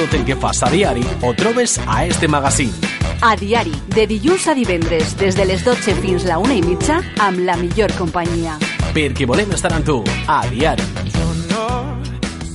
tot 0.00 0.14
el 0.14 0.24
que 0.24 0.36
fas 0.36 0.62
a 0.62 0.70
diari 0.72 1.02
ho 1.20 1.34
trobes 1.34 1.78
a 1.86 2.06
este 2.06 2.26
magazín. 2.26 2.72
A 3.20 3.34
diari, 3.36 3.74
de 3.94 4.06
dilluns 4.08 4.46
a 4.48 4.54
divendres, 4.56 5.12
des 5.20 5.36
de 5.36 5.44
les 5.44 5.64
12 5.64 5.94
fins 6.00 6.24
la 6.24 6.38
1 6.40 6.56
i 6.56 6.62
mitja, 6.64 7.02
amb 7.20 7.44
la 7.44 7.58
millor 7.60 7.92
companyia. 7.98 8.56
Perquè 8.96 9.28
volem 9.28 9.52
estar 9.52 9.74
amb 9.76 9.84
tu, 9.84 10.00
a 10.24 10.40
diari. 10.48 10.88
Yo 11.12 11.28
no 11.52 11.68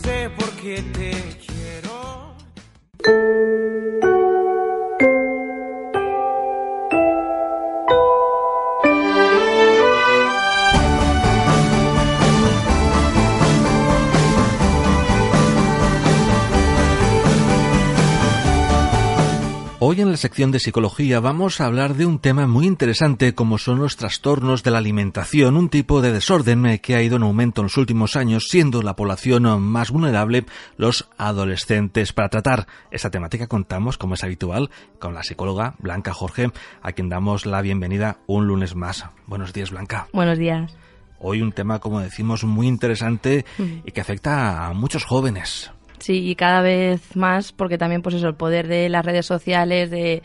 sé 0.02 0.26
por 0.40 0.50
qué 0.58 0.82
te 0.98 1.45
Hoy 19.88 20.02
en 20.02 20.10
la 20.10 20.18
sección 20.18 20.50
de 20.50 20.60
psicología 20.60 21.20
vamos 21.20 21.62
a 21.62 21.68
hablar 21.68 21.94
de 21.94 22.08
un 22.08 22.18
tema 22.18 22.48
muy 22.48 22.66
interesante 22.66 23.36
como 23.36 23.60
son 23.60 23.78
los 23.78 23.98
trastornos 23.98 24.64
de 24.64 24.72
la 24.72 24.80
alimentación, 24.80 25.56
un 25.56 25.70
tipo 25.70 26.02
de 26.02 26.12
desorden 26.12 26.80
que 26.80 26.96
ha 26.96 27.04
ido 27.04 27.18
en 27.18 27.22
aumento 27.22 27.62
en 27.62 27.66
los 27.66 27.78
últimos 27.78 28.16
años, 28.16 28.48
siendo 28.50 28.82
la 28.82 28.96
población 28.96 29.62
más 29.62 29.92
vulnerable 29.92 30.48
los 30.76 31.08
adolescentes. 31.20 32.14
Para 32.14 32.30
tratar 32.30 32.66
esta 32.90 33.12
temática 33.12 33.46
contamos, 33.46 34.00
como 34.00 34.16
es 34.16 34.24
habitual, 34.24 34.72
con 34.98 35.14
la 35.14 35.22
psicóloga 35.22 35.76
Blanca 35.78 36.16
Jorge, 36.16 36.50
a 36.82 36.92
quien 36.94 37.10
damos 37.10 37.46
la 37.46 37.62
bienvenida 37.62 38.18
un 38.26 38.48
lunes 38.48 38.74
más. 38.74 39.06
Buenos 39.28 39.54
días, 39.54 39.70
Blanca. 39.70 40.08
Buenos 40.12 40.40
días. 40.40 40.76
Hoy 41.20 41.44
un 41.44 41.52
tema, 41.52 41.78
como 41.78 42.00
decimos, 42.00 42.44
muy 42.44 42.66
interesante 42.68 43.46
y 43.60 43.92
que 43.92 44.02
afecta 44.02 44.66
a 44.66 44.74
muchos 44.74 45.06
jóvenes. 45.06 45.72
Sí, 46.00 46.30
y 46.30 46.36
cada 46.36 46.62
vez 46.62 47.16
más, 47.16 47.52
porque 47.52 47.78
también, 47.78 48.02
pues 48.02 48.16
eso, 48.16 48.28
el 48.28 48.36
poder 48.36 48.68
de 48.68 48.90
las 48.90 49.06
redes 49.06 49.26
sociales, 49.26 49.90
de 49.90 50.22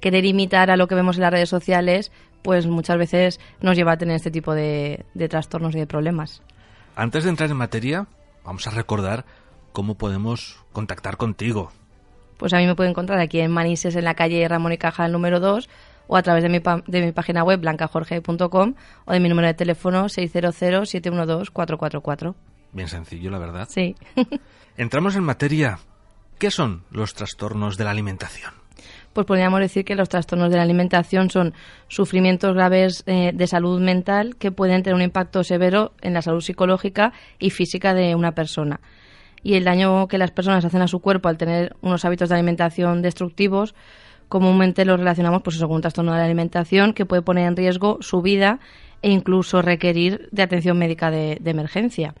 querer 0.00 0.24
imitar 0.24 0.70
a 0.70 0.76
lo 0.76 0.86
que 0.86 0.94
vemos 0.94 1.16
en 1.16 1.22
las 1.22 1.32
redes 1.32 1.48
sociales, 1.48 2.12
pues 2.42 2.66
muchas 2.66 2.98
veces 2.98 3.40
nos 3.60 3.76
lleva 3.76 3.92
a 3.92 3.98
tener 3.98 4.16
este 4.16 4.30
tipo 4.30 4.54
de, 4.54 5.04
de 5.14 5.28
trastornos 5.28 5.74
y 5.74 5.78
de 5.78 5.86
problemas. 5.86 6.42
Antes 6.94 7.24
de 7.24 7.30
entrar 7.30 7.50
en 7.50 7.56
materia, 7.56 8.06
vamos 8.44 8.66
a 8.66 8.70
recordar 8.70 9.24
cómo 9.72 9.94
podemos 9.96 10.62
contactar 10.72 11.16
contigo. 11.16 11.72
Pues 12.36 12.52
a 12.52 12.58
mí 12.58 12.66
me 12.66 12.74
pueden 12.74 12.90
encontrar 12.90 13.18
aquí 13.18 13.40
en 13.40 13.50
Manises, 13.50 13.96
en 13.96 14.04
la 14.04 14.14
calle 14.14 14.46
Ramón 14.46 14.72
y 14.72 14.78
Cajal 14.78 15.10
número 15.10 15.40
2, 15.40 15.68
o 16.06 16.16
a 16.18 16.22
través 16.22 16.42
de 16.42 16.50
mi, 16.50 16.60
pa- 16.60 16.82
de 16.86 17.00
mi 17.00 17.12
página 17.12 17.42
web 17.42 17.60
blancajorge.com 17.60 18.74
o 19.06 19.12
de 19.12 19.20
mi 19.20 19.28
número 19.30 19.48
de 19.48 19.54
teléfono 19.54 20.04
600-712-444. 20.08 22.34
Bien 22.74 22.88
sencillo, 22.88 23.30
la 23.30 23.38
verdad. 23.38 23.68
Sí. 23.70 23.94
Entramos 24.76 25.16
en 25.16 25.22
materia. 25.24 25.78
¿Qué 26.38 26.50
son 26.50 26.82
los 26.90 27.14
trastornos 27.14 27.78
de 27.78 27.84
la 27.84 27.90
alimentación? 27.92 28.52
Pues 29.12 29.26
podríamos 29.26 29.60
decir 29.60 29.84
que 29.84 29.94
los 29.94 30.08
trastornos 30.08 30.50
de 30.50 30.56
la 30.56 30.64
alimentación 30.64 31.30
son 31.30 31.54
sufrimientos 31.86 32.52
graves 32.54 33.04
eh, 33.06 33.30
de 33.32 33.46
salud 33.46 33.80
mental 33.80 34.34
que 34.36 34.50
pueden 34.50 34.82
tener 34.82 34.96
un 34.96 35.02
impacto 35.02 35.44
severo 35.44 35.92
en 36.02 36.12
la 36.14 36.20
salud 36.22 36.40
psicológica 36.40 37.12
y 37.38 37.50
física 37.50 37.94
de 37.94 38.16
una 38.16 38.32
persona. 38.32 38.80
Y 39.44 39.54
el 39.54 39.62
daño 39.64 40.08
que 40.08 40.18
las 40.18 40.32
personas 40.32 40.64
hacen 40.64 40.82
a 40.82 40.88
su 40.88 40.98
cuerpo 40.98 41.28
al 41.28 41.38
tener 41.38 41.76
unos 41.80 42.04
hábitos 42.04 42.28
de 42.28 42.34
alimentación 42.34 43.02
destructivos, 43.02 43.76
comúnmente 44.28 44.84
los 44.84 44.98
relacionamos 44.98 45.42
pues 45.42 45.54
eso, 45.56 45.68
con 45.68 45.76
un 45.76 45.82
trastorno 45.82 46.10
de 46.12 46.18
la 46.18 46.24
alimentación 46.24 46.92
que 46.92 47.06
puede 47.06 47.22
poner 47.22 47.46
en 47.46 47.56
riesgo 47.56 47.98
su 48.00 48.20
vida 48.20 48.58
e 49.02 49.10
incluso 49.10 49.62
requerir 49.62 50.28
de 50.32 50.42
atención 50.42 50.76
médica 50.76 51.12
de- 51.12 51.38
de 51.40 51.50
emergencia. 51.52 52.14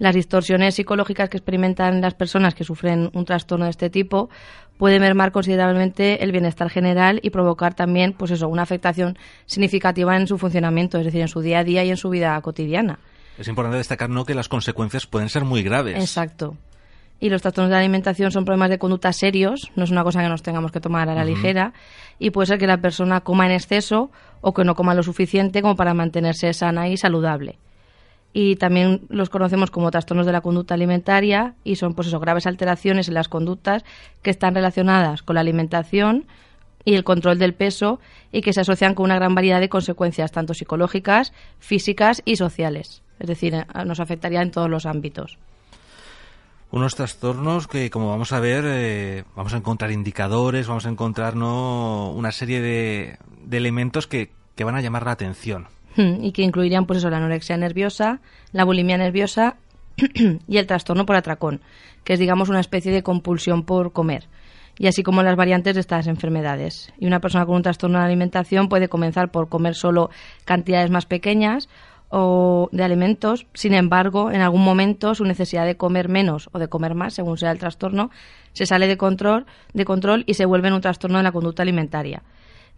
Las 0.00 0.14
distorsiones 0.14 0.76
psicológicas 0.76 1.28
que 1.28 1.36
experimentan 1.36 2.00
las 2.00 2.14
personas 2.14 2.54
que 2.54 2.64
sufren 2.64 3.10
un 3.12 3.26
trastorno 3.26 3.66
de 3.66 3.70
este 3.70 3.90
tipo 3.90 4.30
pueden 4.78 5.02
mermar 5.02 5.30
considerablemente 5.30 6.24
el 6.24 6.32
bienestar 6.32 6.70
general 6.70 7.20
y 7.22 7.28
provocar 7.28 7.74
también, 7.74 8.14
pues 8.14 8.30
eso, 8.30 8.48
una 8.48 8.62
afectación 8.62 9.18
significativa 9.44 10.16
en 10.16 10.26
su 10.26 10.38
funcionamiento, 10.38 10.96
es 10.98 11.04
decir, 11.04 11.20
en 11.20 11.28
su 11.28 11.42
día 11.42 11.58
a 11.58 11.64
día 11.64 11.84
y 11.84 11.90
en 11.90 11.98
su 11.98 12.08
vida 12.08 12.40
cotidiana. 12.40 12.98
Es 13.36 13.46
importante 13.46 13.76
destacar 13.76 14.08
¿no? 14.08 14.24
que 14.24 14.34
las 14.34 14.48
consecuencias 14.48 15.06
pueden 15.06 15.28
ser 15.28 15.44
muy 15.44 15.62
graves. 15.62 15.98
Exacto. 15.98 16.56
Y 17.20 17.28
los 17.28 17.42
trastornos 17.42 17.68
de 17.68 17.74
la 17.74 17.80
alimentación 17.80 18.30
son 18.30 18.46
problemas 18.46 18.70
de 18.70 18.78
conducta 18.78 19.12
serios, 19.12 19.70
no 19.76 19.84
es 19.84 19.90
una 19.90 20.02
cosa 20.02 20.22
que 20.22 20.30
nos 20.30 20.42
tengamos 20.42 20.72
que 20.72 20.80
tomar 20.80 21.10
a 21.10 21.14
la 21.14 21.26
ligera, 21.26 21.74
y 22.18 22.30
puede 22.30 22.46
ser 22.46 22.58
que 22.58 22.66
la 22.66 22.80
persona 22.80 23.20
coma 23.20 23.44
en 23.44 23.52
exceso 23.52 24.10
o 24.40 24.54
que 24.54 24.64
no 24.64 24.74
coma 24.74 24.94
lo 24.94 25.02
suficiente 25.02 25.60
como 25.60 25.76
para 25.76 25.92
mantenerse 25.92 26.54
sana 26.54 26.88
y 26.88 26.96
saludable. 26.96 27.58
Y 28.32 28.56
también 28.56 29.02
los 29.08 29.28
conocemos 29.28 29.70
como 29.70 29.90
trastornos 29.90 30.26
de 30.26 30.32
la 30.32 30.40
conducta 30.40 30.74
alimentaria 30.74 31.54
y 31.64 31.76
son 31.76 31.94
pues 31.94 32.08
eso, 32.08 32.20
graves 32.20 32.46
alteraciones 32.46 33.08
en 33.08 33.14
las 33.14 33.28
conductas 33.28 33.84
que 34.22 34.30
están 34.30 34.54
relacionadas 34.54 35.22
con 35.22 35.34
la 35.34 35.40
alimentación 35.40 36.26
y 36.84 36.94
el 36.94 37.04
control 37.04 37.38
del 37.38 37.54
peso 37.54 38.00
y 38.32 38.42
que 38.42 38.52
se 38.52 38.60
asocian 38.60 38.94
con 38.94 39.04
una 39.04 39.16
gran 39.16 39.34
variedad 39.34 39.60
de 39.60 39.68
consecuencias, 39.68 40.32
tanto 40.32 40.54
psicológicas, 40.54 41.32
físicas 41.58 42.22
y 42.24 42.36
sociales. 42.36 43.02
Es 43.18 43.26
decir, 43.26 43.54
eh, 43.54 43.64
nos 43.84 44.00
afectaría 44.00 44.42
en 44.42 44.50
todos 44.50 44.70
los 44.70 44.86
ámbitos. 44.86 45.38
Unos 46.70 46.94
trastornos 46.94 47.66
que, 47.66 47.90
como 47.90 48.10
vamos 48.10 48.32
a 48.32 48.38
ver, 48.38 48.64
eh, 48.64 49.24
vamos 49.34 49.54
a 49.54 49.56
encontrar 49.56 49.90
indicadores, 49.90 50.68
vamos 50.68 50.86
a 50.86 50.88
encontrar 50.88 51.34
¿no? 51.34 52.12
una 52.12 52.30
serie 52.30 52.60
de, 52.60 53.18
de 53.44 53.56
elementos 53.56 54.06
que, 54.06 54.30
que 54.54 54.64
van 54.64 54.76
a 54.76 54.80
llamar 54.80 55.04
la 55.04 55.12
atención. 55.12 55.66
Hmm, 55.96 56.22
y 56.24 56.32
que 56.32 56.42
incluirían 56.42 56.86
pues 56.86 56.98
eso, 56.98 57.10
la 57.10 57.16
anorexia 57.16 57.56
nerviosa, 57.56 58.20
la 58.52 58.64
bulimia 58.64 58.96
nerviosa 58.96 59.56
y 60.46 60.56
el 60.56 60.66
trastorno 60.66 61.04
por 61.04 61.16
atracón, 61.16 61.60
que 62.04 62.12
es 62.12 62.20
digamos 62.20 62.48
una 62.48 62.60
especie 62.60 62.92
de 62.92 63.02
compulsión 63.02 63.64
por 63.64 63.92
comer, 63.92 64.28
y 64.78 64.86
así 64.86 65.02
como 65.02 65.22
las 65.22 65.36
variantes 65.36 65.74
de 65.74 65.80
estas 65.80 66.06
enfermedades. 66.06 66.92
Y 66.98 67.06
una 67.06 67.20
persona 67.20 67.44
con 67.44 67.56
un 67.56 67.62
trastorno 67.62 67.98
de 67.98 68.04
alimentación 68.04 68.68
puede 68.68 68.88
comenzar 68.88 69.30
por 69.30 69.48
comer 69.48 69.74
solo 69.74 70.10
cantidades 70.44 70.90
más 70.90 71.06
pequeñas 71.06 71.68
o 72.08 72.68
de 72.72 72.82
alimentos, 72.82 73.46
sin 73.54 73.74
embargo, 73.74 74.30
en 74.30 74.40
algún 74.40 74.64
momento 74.64 75.14
su 75.14 75.24
necesidad 75.24 75.64
de 75.64 75.76
comer 75.76 76.08
menos 76.08 76.48
o 76.52 76.58
de 76.58 76.68
comer 76.68 76.94
más, 76.94 77.14
según 77.14 77.36
sea 77.36 77.52
el 77.52 77.58
trastorno, 77.58 78.10
se 78.52 78.66
sale 78.66 78.86
de 78.86 78.96
control, 78.96 79.46
de 79.74 79.84
control 79.84 80.24
y 80.26 80.34
se 80.34 80.44
vuelve 80.44 80.68
en 80.68 80.74
un 80.74 80.80
trastorno 80.80 81.18
de 81.18 81.24
la 81.24 81.32
conducta 81.32 81.62
alimentaria. 81.62 82.22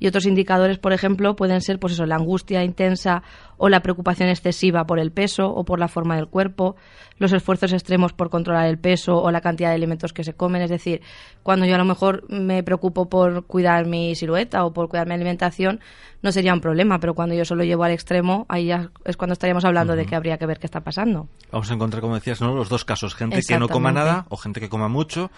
Y 0.02 0.08
otros 0.08 0.26
indicadores, 0.26 0.78
por 0.78 0.92
ejemplo, 0.92 1.36
pueden 1.36 1.60
ser 1.60 1.78
pues 1.78 1.92
eso, 1.92 2.06
la 2.06 2.16
angustia 2.16 2.64
intensa 2.64 3.22
o 3.56 3.68
la 3.68 3.82
preocupación 3.82 4.28
excesiva 4.30 4.84
por 4.84 4.98
el 4.98 5.12
peso 5.12 5.46
o 5.46 5.64
por 5.64 5.78
la 5.78 5.86
forma 5.86 6.16
del 6.16 6.26
cuerpo, 6.26 6.74
los 7.18 7.32
esfuerzos 7.32 7.72
extremos 7.72 8.12
por 8.12 8.28
controlar 8.28 8.66
el 8.66 8.80
peso 8.80 9.22
o 9.22 9.30
la 9.30 9.40
cantidad 9.40 9.68
de 9.68 9.76
alimentos 9.76 10.12
que 10.12 10.24
se 10.24 10.34
comen. 10.34 10.60
Es 10.60 10.70
decir, 10.70 11.02
cuando 11.44 11.66
yo 11.66 11.76
a 11.76 11.78
lo 11.78 11.84
mejor 11.84 12.28
me 12.28 12.64
preocupo 12.64 13.08
por 13.08 13.46
cuidar 13.46 13.86
mi 13.86 14.16
silueta 14.16 14.64
o 14.64 14.72
por 14.72 14.88
cuidar 14.88 15.06
mi 15.06 15.14
alimentación, 15.14 15.78
no 16.20 16.32
sería 16.32 16.52
un 16.52 16.60
problema, 16.60 16.98
pero 16.98 17.14
cuando 17.14 17.36
yo 17.36 17.44
solo 17.44 17.62
llevo 17.62 17.84
al 17.84 17.92
extremo, 17.92 18.44
ahí 18.48 18.66
ya 18.66 18.90
es 19.04 19.16
cuando 19.16 19.34
estaríamos 19.34 19.64
hablando 19.64 19.94
de 19.94 20.04
que 20.04 20.16
habría 20.16 20.36
que 20.36 20.46
ver 20.46 20.58
qué 20.58 20.66
está 20.66 20.80
pasando. 20.80 21.28
Vamos 21.52 21.70
a 21.70 21.74
encontrar, 21.74 22.00
como 22.00 22.16
decías, 22.16 22.40
¿no? 22.40 22.56
los 22.56 22.68
dos 22.68 22.84
casos, 22.84 23.14
gente 23.14 23.40
que 23.46 23.56
no 23.56 23.68
coma 23.68 23.92
nada 23.92 24.26
o 24.30 24.36
gente 24.36 24.58
que 24.58 24.68
coma 24.68 24.88
mucho 24.88 25.30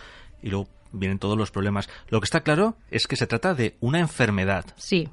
y 0.42 0.48
luego 0.48 0.69
vienen 0.94 1.19
todos 1.19 1.37
los 1.37 1.50
problemas. 1.50 1.88
Lo 2.09 2.21
que 2.21 2.25
está 2.25 2.41
claro 2.41 2.77
es 2.91 3.06
que 3.06 3.16
se 3.16 3.27
trata 3.27 3.55
de 3.55 3.77
una 3.81 4.00
enfermedad. 4.00 4.65
Sí, 4.77 5.09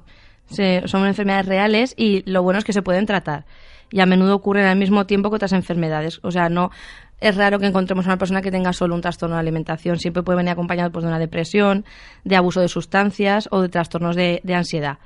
son 0.86 1.06
enfermedades 1.06 1.46
reales 1.46 1.94
y 1.96 2.28
lo 2.30 2.42
bueno 2.42 2.58
es 2.58 2.64
que 2.64 2.72
se 2.72 2.82
pueden 2.82 3.06
tratar. 3.06 3.44
Y 3.90 4.00
a 4.00 4.06
menudo 4.06 4.34
ocurren 4.34 4.64
al 4.64 4.78
mismo 4.78 5.06
tiempo 5.06 5.28
que 5.28 5.36
otras 5.36 5.52
enfermedades. 5.52 6.20
O 6.22 6.30
sea, 6.30 6.48
no 6.48 6.70
es 7.20 7.36
raro 7.36 7.58
que 7.58 7.66
encontremos 7.66 8.06
a 8.06 8.10
una 8.10 8.18
persona 8.18 8.40
que 8.40 8.50
tenga 8.50 8.72
solo 8.72 8.94
un 8.94 9.00
trastorno 9.02 9.36
de 9.36 9.40
alimentación. 9.40 9.98
Siempre 9.98 10.22
puede 10.22 10.38
venir 10.38 10.52
acompañado 10.52 10.90
pues, 10.90 11.04
de 11.04 11.08
una 11.08 11.18
depresión, 11.18 11.84
de 12.24 12.36
abuso 12.36 12.60
de 12.60 12.68
sustancias 12.68 13.48
o 13.50 13.60
de 13.60 13.68
trastornos 13.68 14.16
de, 14.16 14.40
de 14.42 14.54
ansiedad. 14.54 14.98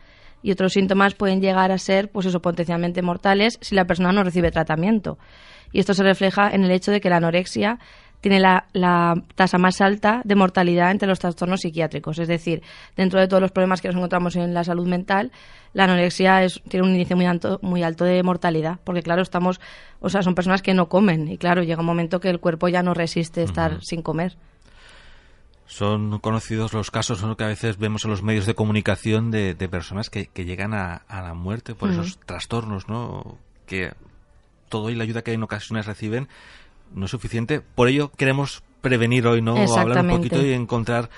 Y 0.42 0.52
otros 0.52 0.74
síntomas 0.74 1.14
pueden 1.14 1.40
llegar 1.40 1.72
a 1.72 1.78
ser, 1.78 2.10
pues 2.10 2.26
eso, 2.26 2.40
potencialmente 2.40 3.02
mortales 3.02 3.58
si 3.60 3.74
la 3.74 3.86
persona 3.86 4.12
no 4.12 4.22
recibe 4.22 4.52
tratamiento. 4.52 5.18
Y 5.72 5.80
esto 5.80 5.94
se 5.94 6.04
refleja 6.04 6.48
en 6.50 6.64
el 6.64 6.70
hecho 6.70 6.92
de 6.92 7.00
que 7.00 7.10
la 7.10 7.16
anorexia 7.16 7.78
tiene 8.28 8.40
la, 8.40 8.66
la 8.72 9.14
tasa 9.36 9.56
más 9.56 9.80
alta 9.80 10.20
de 10.24 10.34
mortalidad 10.34 10.90
entre 10.90 11.06
los 11.06 11.20
trastornos 11.20 11.60
psiquiátricos. 11.60 12.18
Es 12.18 12.26
decir, 12.26 12.60
dentro 12.96 13.20
de 13.20 13.28
todos 13.28 13.40
los 13.40 13.52
problemas 13.52 13.80
que 13.80 13.86
nos 13.86 13.96
encontramos 13.96 14.34
en 14.34 14.52
la 14.52 14.64
salud 14.64 14.88
mental, 14.88 15.30
la 15.74 15.84
anorexia 15.84 16.42
es- 16.42 16.60
tiene 16.68 16.84
un 16.84 16.92
índice 16.92 17.14
muy 17.14 17.26
alto, 17.26 17.60
muy 17.62 17.84
alto 17.84 18.04
de 18.04 18.20
mortalidad, 18.24 18.80
porque 18.82 19.02
claro, 19.02 19.22
estamos, 19.22 19.60
o 20.00 20.08
sea, 20.08 20.22
son 20.24 20.34
personas 20.34 20.60
que 20.60 20.74
no 20.74 20.88
comen 20.88 21.28
y 21.28 21.38
claro, 21.38 21.62
llega 21.62 21.78
un 21.78 21.86
momento 21.86 22.18
que 22.18 22.28
el 22.28 22.40
cuerpo 22.40 22.66
ya 22.66 22.82
no 22.82 22.94
resiste 22.94 23.44
estar 23.44 23.78
sin 23.80 24.02
comer. 24.02 24.36
Son 25.68 26.18
conocidos 26.20 26.72
los 26.72 26.90
casos 26.90 27.22
¿no? 27.22 27.36
que 27.36 27.44
a 27.44 27.48
veces 27.48 27.76
vemos 27.78 28.04
en 28.04 28.10
los 28.10 28.22
medios 28.24 28.46
de 28.46 28.54
comunicación 28.54 29.30
de, 29.30 29.54
de 29.54 29.68
personas 29.68 30.10
que, 30.10 30.26
que 30.26 30.44
llegan 30.44 30.74
a, 30.74 30.94
a 31.08 31.22
la 31.22 31.34
muerte 31.34 31.74
por 31.74 31.90
esos 31.90 32.18
trastornos, 32.26 32.88
¿no? 32.88 33.36
Que 33.66 33.92
todo 34.68 34.90
y 34.90 34.94
la 34.94 35.02
ayuda 35.04 35.22
que 35.22 35.32
en 35.32 35.42
ocasiones 35.42 35.86
reciben 35.86 36.28
no 36.94 37.04
es 37.06 37.10
suficiente. 37.10 37.60
Por 37.60 37.88
ello 37.88 38.10
queremos 38.16 38.62
prevenir 38.80 39.26
hoy, 39.26 39.42
¿no? 39.42 39.56
Hablar 39.80 39.98
un 39.98 40.10
poquito 40.18 40.36
y 40.46 40.52
encontrar 40.52 41.08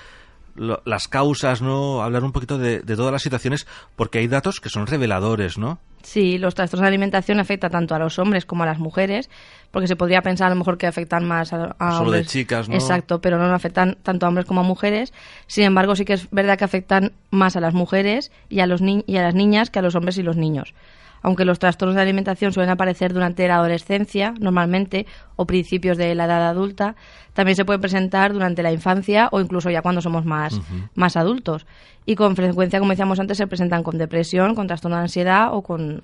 lo- 0.55 0.81
las 0.85 1.07
causas, 1.07 1.61
¿no? 1.61 2.01
Hablar 2.03 2.23
un 2.23 2.31
poquito 2.31 2.57
de, 2.57 2.79
de 2.81 2.95
todas 2.95 3.11
las 3.11 3.21
situaciones, 3.21 3.67
porque 3.95 4.19
hay 4.19 4.27
datos 4.27 4.59
que 4.59 4.69
son 4.69 4.87
reveladores, 4.87 5.57
¿no? 5.57 5.79
Sí, 6.01 6.37
los 6.37 6.55
trastornos 6.55 6.83
de 6.83 6.87
alimentación 6.87 7.39
afectan 7.41 7.71
tanto 7.71 7.93
a 7.93 7.99
los 7.99 8.19
hombres 8.19 8.45
como 8.45 8.63
a 8.63 8.65
las 8.65 8.79
mujeres, 8.79 9.29
porque 9.69 9.87
se 9.87 9.95
podría 9.97 10.21
pensar 10.21 10.47
a 10.47 10.49
lo 10.51 10.55
mejor 10.55 10.77
que 10.77 10.87
afectan 10.87 11.25
más 11.27 11.51
a, 11.53 11.75
a 11.77 11.97
Solo 11.97 12.11
de 12.11 12.23
chicas, 12.25 12.69
¿no? 12.69 12.75
Exacto, 12.75 13.19
pero 13.21 13.37
no 13.37 13.53
afectan 13.53 13.97
tanto 14.01 14.25
a 14.25 14.29
hombres 14.29 14.45
como 14.45 14.61
a 14.61 14.63
mujeres. 14.63 15.13
Sin 15.47 15.65
embargo, 15.65 15.95
sí 15.95 16.05
que 16.05 16.13
es 16.13 16.29
verdad 16.31 16.57
que 16.57 16.63
afectan 16.63 17.11
más 17.31 17.55
a 17.57 17.59
las 17.59 17.73
mujeres 17.73 18.31
y 18.49 18.61
a, 18.61 18.65
los 18.65 18.81
ni- 18.81 19.03
y 19.07 19.17
a 19.17 19.23
las 19.23 19.35
niñas 19.35 19.69
que 19.69 19.79
a 19.79 19.81
los 19.81 19.95
hombres 19.95 20.17
y 20.17 20.23
los 20.23 20.37
niños. 20.37 20.73
Aunque 21.21 21.45
los 21.45 21.59
trastornos 21.59 21.95
de 21.95 22.01
alimentación 22.01 22.53
suelen 22.53 22.69
aparecer 22.69 23.13
durante 23.13 23.47
la 23.47 23.55
adolescencia, 23.55 24.33
normalmente, 24.39 25.05
o 25.35 25.45
principios 25.45 25.97
de 25.97 26.15
la 26.15 26.25
edad 26.25 26.47
adulta, 26.47 26.95
también 27.33 27.55
se 27.55 27.65
pueden 27.65 27.81
presentar 27.81 28.33
durante 28.33 28.63
la 28.63 28.71
infancia 28.71 29.29
o 29.31 29.39
incluso 29.39 29.69
ya 29.69 29.81
cuando 29.81 30.01
somos 30.01 30.25
más, 30.25 30.59
más 30.95 31.15
adultos. 31.17 31.65
Y 32.05 32.15
con 32.15 32.35
frecuencia, 32.35 32.79
como 32.79 32.91
decíamos 32.91 33.19
antes, 33.19 33.37
se 33.37 33.47
presentan 33.47 33.83
con 33.83 33.97
depresión, 33.97 34.55
con 34.55 34.67
trastorno 34.67 34.97
de 34.97 35.03
ansiedad 35.03 35.53
o 35.53 35.61
con 35.61 36.03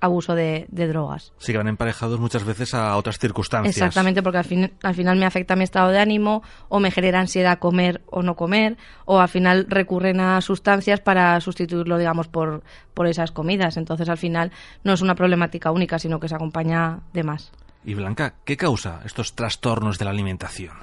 abuso 0.00 0.34
de, 0.34 0.66
de 0.68 0.86
drogas. 0.88 1.32
Sí 1.38 1.52
que 1.52 1.58
van 1.58 1.68
emparejados 1.68 2.20
muchas 2.20 2.44
veces 2.44 2.74
a 2.74 2.96
otras 2.96 3.18
circunstancias. 3.18 3.76
Exactamente, 3.76 4.22
porque 4.22 4.38
al, 4.38 4.44
fin- 4.44 4.72
al 4.82 4.94
final 4.94 5.16
me 5.18 5.26
afecta 5.26 5.56
mi 5.56 5.64
estado 5.64 5.90
de 5.90 5.98
ánimo 5.98 6.42
o 6.68 6.80
me 6.80 6.90
genera 6.90 7.20
ansiedad 7.20 7.58
comer 7.58 8.02
o 8.06 8.22
no 8.22 8.36
comer, 8.36 8.76
o 9.04 9.20
al 9.20 9.28
final 9.28 9.66
recurren 9.68 10.20
a 10.20 10.40
sustancias 10.40 11.00
para 11.00 11.40
sustituirlo, 11.40 11.98
digamos, 11.98 12.28
por, 12.28 12.62
por 12.94 13.06
esas 13.06 13.32
comidas. 13.32 13.76
Entonces, 13.76 14.08
al 14.08 14.18
final 14.18 14.52
no 14.84 14.92
es 14.92 15.00
una 15.02 15.14
problemática 15.14 15.70
única, 15.70 15.98
sino 15.98 16.20
que 16.20 16.28
se 16.28 16.34
acompaña 16.34 17.00
de 17.12 17.22
más. 17.24 17.52
Y 17.84 17.94
Blanca, 17.94 18.34
¿qué 18.44 18.56
causa 18.56 19.00
estos 19.04 19.34
trastornos 19.34 19.98
de 19.98 20.04
la 20.06 20.10
alimentación? 20.10 20.74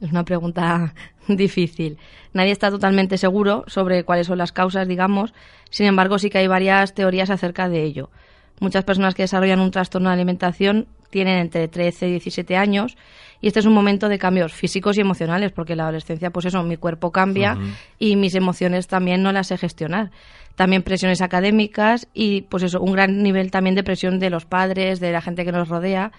Es 0.00 0.10
una 0.10 0.24
pregunta 0.24 0.94
difícil. 1.28 1.98
Nadie 2.32 2.52
está 2.52 2.70
totalmente 2.70 3.18
seguro 3.18 3.64
sobre 3.66 4.04
cuáles 4.04 4.26
son 4.26 4.38
las 4.38 4.52
causas, 4.52 4.88
digamos. 4.88 5.34
Sin 5.70 5.86
embargo, 5.86 6.18
sí 6.18 6.30
que 6.30 6.38
hay 6.38 6.46
varias 6.46 6.94
teorías 6.94 7.30
acerca 7.30 7.68
de 7.68 7.82
ello. 7.82 8.10
Muchas 8.62 8.84
personas 8.84 9.16
que 9.16 9.24
desarrollan 9.24 9.58
un 9.58 9.72
trastorno 9.72 10.08
de 10.08 10.14
alimentación 10.14 10.86
tienen 11.10 11.38
entre 11.38 11.66
13 11.66 12.06
y 12.06 12.10
17 12.12 12.56
años 12.56 12.96
y 13.40 13.48
este 13.48 13.58
es 13.58 13.66
un 13.66 13.72
momento 13.72 14.08
de 14.08 14.20
cambios 14.20 14.52
físicos 14.52 14.96
y 14.96 15.00
emocionales 15.00 15.50
porque 15.50 15.72
en 15.72 15.78
la 15.78 15.82
adolescencia, 15.82 16.30
pues 16.30 16.46
eso, 16.46 16.62
mi 16.62 16.76
cuerpo 16.76 17.10
cambia 17.10 17.58
y 17.98 18.14
mis 18.14 18.36
emociones 18.36 18.86
también 18.86 19.20
no 19.20 19.32
las 19.32 19.48
sé 19.48 19.58
gestionar. 19.58 20.12
También 20.54 20.84
presiones 20.84 21.22
académicas 21.22 22.06
y, 22.14 22.42
pues 22.42 22.62
eso, 22.62 22.80
un 22.80 22.92
gran 22.92 23.24
nivel 23.24 23.50
también 23.50 23.74
de 23.74 23.82
presión 23.82 24.20
de 24.20 24.30
los 24.30 24.44
padres, 24.44 25.00
de 25.00 25.10
la 25.10 25.20
gente 25.20 25.44
que 25.44 25.50
nos 25.50 25.68
rodea 25.68 26.12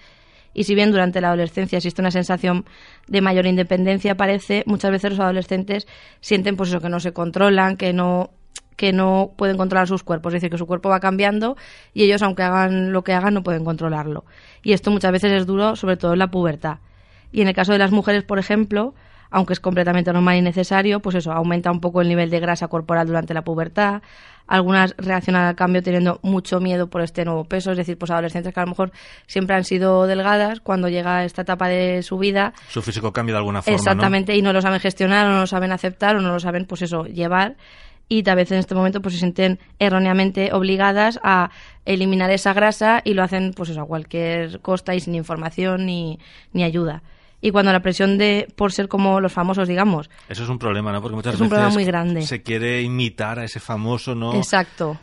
y 0.54 0.66
si 0.66 0.76
bien 0.76 0.92
durante 0.92 1.22
la 1.22 1.30
adolescencia 1.30 1.78
existe 1.78 2.02
una 2.02 2.12
sensación 2.12 2.66
de 3.08 3.22
mayor 3.22 3.46
independencia, 3.46 4.16
parece, 4.16 4.64
muchas 4.66 4.92
veces 4.92 5.12
los 5.12 5.22
adolescentes 5.22 5.88
sienten 6.20 6.58
pues 6.58 6.72
eso, 6.72 6.82
que 6.82 6.90
no 6.90 7.00
se 7.00 7.14
controlan, 7.14 7.78
que 7.78 7.94
no 7.94 8.32
que 8.76 8.94
no 8.94 9.32
pueden 9.38 9.58
controlar 9.58 9.88
sus 9.88 10.04
cuerpos, 10.04 10.34
es 10.34 10.42
decir, 10.42 10.50
que 10.50 10.58
su 10.58 10.66
cuerpo 10.66 10.90
va 10.90 11.00
cambiando 11.00 11.56
y 11.94 12.04
ellos, 12.04 12.22
aunque 12.22 12.44
hagan 12.44 12.92
lo 12.92 13.04
que 13.04 13.14
hagan, 13.14 13.34
no 13.34 13.44
pueden 13.44 13.64
controlarlo. 13.64 14.26
Y 14.62 14.74
esto 14.74 14.92
muchas 14.92 15.12
veces 15.12 15.32
es 15.32 15.46
duro, 15.46 15.76
sobre 15.76 15.98
todo 15.98 16.14
en 16.14 16.20
la 16.20 16.28
pubertad. 16.28 16.80
Y 17.32 17.42
en 17.42 17.48
el 17.48 17.54
caso 17.54 17.72
de 17.72 17.80
las 17.80 17.92
mujeres, 17.92 18.24
por 18.24 18.40
ejemplo, 18.40 18.94
aunque 19.34 19.54
es 19.54 19.60
completamente 19.60 20.14
normal 20.14 20.38
y 20.38 20.42
necesario, 20.42 21.00
pues 21.00 21.16
eso, 21.16 21.32
aumenta 21.32 21.72
un 21.72 21.80
poco 21.80 22.02
el 22.02 22.08
nivel 22.08 22.30
de 22.30 22.40
grasa 22.40 22.68
corporal 22.68 23.08
durante 23.08 23.34
la 23.34 23.42
pubertad. 23.42 24.04
Algunas 24.46 24.94
reaccionan 24.98 25.46
al 25.46 25.56
cambio 25.56 25.82
teniendo 25.82 26.20
mucho 26.22 26.60
miedo 26.60 26.88
por 26.88 27.02
este 27.02 27.26
nuevo 27.26 27.46
peso, 27.46 27.72
es 27.72 27.78
decir, 27.78 27.98
pues 27.98 28.12
adolescentes 28.12 28.54
que 28.54 28.60
a 28.60 28.64
lo 28.64 28.70
mejor 28.70 28.92
siempre 29.26 29.56
han 29.56 29.64
sido 29.64 30.06
delgadas, 30.06 30.60
cuando 30.60 30.88
llega 30.88 31.24
esta 31.24 31.42
etapa 31.42 31.68
de 31.68 32.04
su 32.04 32.20
vida, 32.20 32.54
Su 32.68 32.84
físico 32.84 33.12
cambia 33.12 33.34
de 33.34 33.40
alguna 33.40 33.64
forma, 33.64 33.76
¿no? 33.76 33.82
exactamente, 33.82 34.36
y 34.36 34.44
no 34.44 34.54
lo 34.54 34.62
saben 34.62 34.80
gestionar, 34.80 35.26
o 35.26 35.30
no 35.32 35.40
lo 35.40 35.48
saben 35.48 35.72
aceptar, 35.72 36.16
o 36.16 36.22
no 36.22 36.34
lo 36.34 36.40
saben, 36.40 36.66
pues 36.66 36.84
eso, 36.84 37.06
llevar. 37.06 37.56
Y 38.10 38.24
tal 38.24 38.36
vez 38.36 38.52
en 38.52 38.60
este 38.60 38.76
momento 38.76 39.02
pues 39.02 39.14
se 39.16 39.20
sienten 39.20 39.60
erróneamente 39.80 40.52
obligadas 40.54 41.20
a 41.24 41.50
eliminar 41.86 42.30
esa 42.32 42.54
grasa 42.54 43.02
y 43.04 43.14
lo 43.14 43.24
hacen 43.24 43.54
pues 43.56 43.70
eso 43.70 43.82
a 43.82 43.86
cualquier 43.88 44.60
costa 44.62 44.94
y 44.94 45.00
sin 45.00 45.16
información 45.16 45.86
ni, 45.86 46.20
ni 46.52 46.64
ayuda. 46.64 47.02
Y 47.42 47.52
cuando 47.52 47.72
la 47.74 47.82
presión 47.82 48.18
de 48.18 48.48
por 48.56 48.72
ser 48.72 48.88
como 48.88 49.20
los 49.20 49.34
famosos, 49.34 49.68
digamos, 49.68 50.10
Eso 50.30 50.44
es 50.44 50.50
un 50.50 50.60
problema, 50.60 50.92
¿no? 50.92 51.02
Porque 51.02 51.16
muchas 51.16 51.34
Es 51.34 51.42
un 51.42 51.46
veces 51.48 51.50
problema 51.58 51.74
muy 51.74 51.84
grande. 51.86 52.22
se 52.22 52.42
quiere 52.44 52.82
imitar 52.82 53.40
a 53.40 53.44
ese 53.46 53.60
famoso, 53.60 54.16
¿no? 54.16 54.34
exacto. 54.36 54.98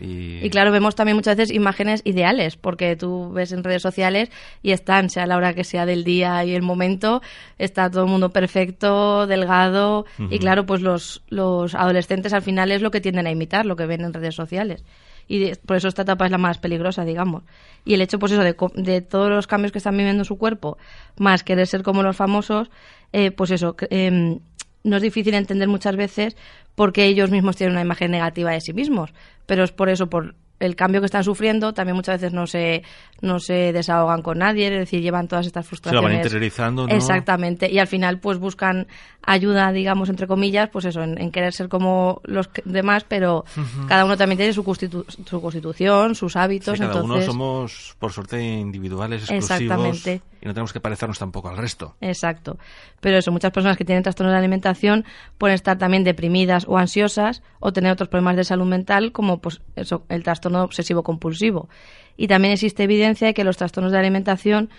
Y, 0.00 0.44
Y 0.44 0.50
claro, 0.50 0.72
vemos 0.72 0.94
también 0.94 1.16
muchas 1.16 1.36
veces 1.36 1.54
imágenes 1.54 2.02
ideales, 2.04 2.56
porque 2.56 2.96
tú 2.96 3.30
ves 3.32 3.52
en 3.52 3.62
redes 3.62 3.82
sociales 3.82 4.30
y 4.62 4.72
están, 4.72 5.10
sea 5.10 5.26
la 5.26 5.36
hora 5.36 5.54
que 5.54 5.64
sea 5.64 5.86
del 5.86 6.04
día 6.04 6.44
y 6.44 6.54
el 6.54 6.62
momento, 6.62 7.22
está 7.58 7.90
todo 7.90 8.04
el 8.04 8.10
mundo 8.10 8.30
perfecto, 8.30 9.26
delgado, 9.26 10.06
y 10.30 10.38
claro, 10.38 10.66
pues 10.66 10.80
los, 10.80 11.22
los 11.28 11.74
adolescentes 11.74 12.32
al 12.32 12.42
final 12.42 12.72
es 12.72 12.82
lo 12.82 12.90
que 12.90 13.00
tienden 13.00 13.26
a 13.26 13.30
imitar, 13.30 13.66
lo 13.66 13.76
que 13.76 13.86
ven 13.86 14.02
en 14.02 14.12
redes 14.12 14.34
sociales. 14.34 14.84
Y 15.26 15.54
por 15.54 15.76
eso 15.76 15.88
esta 15.88 16.02
etapa 16.02 16.26
es 16.26 16.30
la 16.30 16.38
más 16.38 16.58
peligrosa, 16.58 17.04
digamos. 17.04 17.44
Y 17.84 17.94
el 17.94 18.02
hecho, 18.02 18.18
pues 18.18 18.32
eso, 18.32 18.42
de, 18.42 18.56
de 18.74 19.00
todos 19.00 19.30
los 19.30 19.46
cambios 19.46 19.72
que 19.72 19.78
están 19.78 19.96
viviendo 19.96 20.22
en 20.22 20.26
su 20.26 20.36
cuerpo, 20.36 20.76
más 21.16 21.44
querer 21.44 21.66
ser 21.66 21.82
como 21.82 22.02
los 22.02 22.16
famosos, 22.16 22.70
eh, 23.12 23.30
pues 23.30 23.50
eso, 23.50 23.76
em, 23.90 24.40
no 24.82 24.96
es 24.96 25.02
difícil 25.02 25.34
entender 25.34 25.68
muchas 25.68 25.96
veces 25.96 26.36
porque 26.74 27.06
ellos 27.06 27.30
mismos 27.30 27.56
tienen 27.56 27.74
una 27.74 27.82
imagen 27.82 28.10
negativa 28.10 28.50
de 28.50 28.60
sí 28.60 28.72
mismos, 28.72 29.12
pero 29.46 29.64
es 29.64 29.72
por 29.72 29.88
eso, 29.88 30.08
por 30.08 30.34
el 30.66 30.76
cambio 30.76 31.00
que 31.00 31.06
están 31.06 31.24
sufriendo, 31.24 31.72
también 31.74 31.96
muchas 31.96 32.20
veces 32.20 32.32
no 32.32 32.46
se, 32.46 32.82
no 33.20 33.38
se 33.40 33.72
desahogan 33.72 34.22
con 34.22 34.38
nadie, 34.38 34.66
es 34.68 34.78
decir, 34.78 35.00
llevan 35.00 35.28
todas 35.28 35.46
estas 35.46 35.64
se 35.64 35.66
lo 35.66 35.68
frustraciones. 35.70 36.02
van 36.10 36.16
interiorizando, 36.16 36.86
¿no? 36.86 36.94
Exactamente, 36.94 37.70
y 37.70 37.78
al 37.78 37.86
final 37.86 38.18
pues 38.20 38.38
buscan 38.38 38.86
ayuda, 39.26 39.72
digamos, 39.72 40.08
entre 40.10 40.26
comillas, 40.26 40.68
pues 40.70 40.84
eso, 40.84 41.02
en, 41.02 41.18
en 41.20 41.30
querer 41.30 41.52
ser 41.52 41.68
como 41.68 42.20
los 42.24 42.50
demás, 42.64 43.04
pero 43.08 43.44
cada 43.88 44.04
uno 44.04 44.16
también 44.16 44.36
tiene 44.36 44.52
su, 44.52 44.62
constitu- 44.64 45.04
su 45.08 45.40
constitución, 45.40 46.14
sus 46.14 46.32
Sí, 46.34 46.38
hábitos, 46.38 46.78
cada 46.78 46.92
uno 46.94 47.02
entonces... 47.16 47.26
somos, 47.26 47.96
por 47.98 48.12
suerte, 48.12 48.42
individuales, 48.42 49.22
exclusivos. 49.22 49.50
Exactamente. 49.62 50.22
Y 50.42 50.46
no 50.46 50.52
tenemos 50.52 50.74
que 50.74 50.80
parecernos 50.80 51.18
tampoco 51.18 51.48
al 51.48 51.56
resto. 51.56 51.94
Exacto. 52.02 52.58
Pero 53.00 53.16
eso, 53.16 53.32
muchas 53.32 53.50
personas 53.50 53.78
que 53.78 53.84
tienen 53.86 54.02
trastornos 54.02 54.32
de 54.34 54.38
alimentación 54.38 55.06
pueden 55.38 55.54
estar 55.54 55.78
también 55.78 56.04
deprimidas 56.04 56.66
o 56.68 56.76
ansiosas 56.76 57.42
o 57.60 57.72
tener 57.72 57.92
otros 57.92 58.10
problemas 58.10 58.36
de 58.36 58.44
salud 58.44 58.66
mental 58.66 59.12
como 59.12 59.38
pues 59.38 59.62
eso, 59.74 60.04
el 60.10 60.22
trastorno 60.22 60.53
obsesivo 60.62 61.02
compulsivo. 61.02 61.68
Y 62.16 62.28
también 62.28 62.52
existe 62.52 62.84
evidencia 62.84 63.26
de 63.26 63.34
que 63.34 63.44
los 63.44 63.56
trastornos 63.56 63.92
de 63.92 63.98
alimentación 63.98 64.70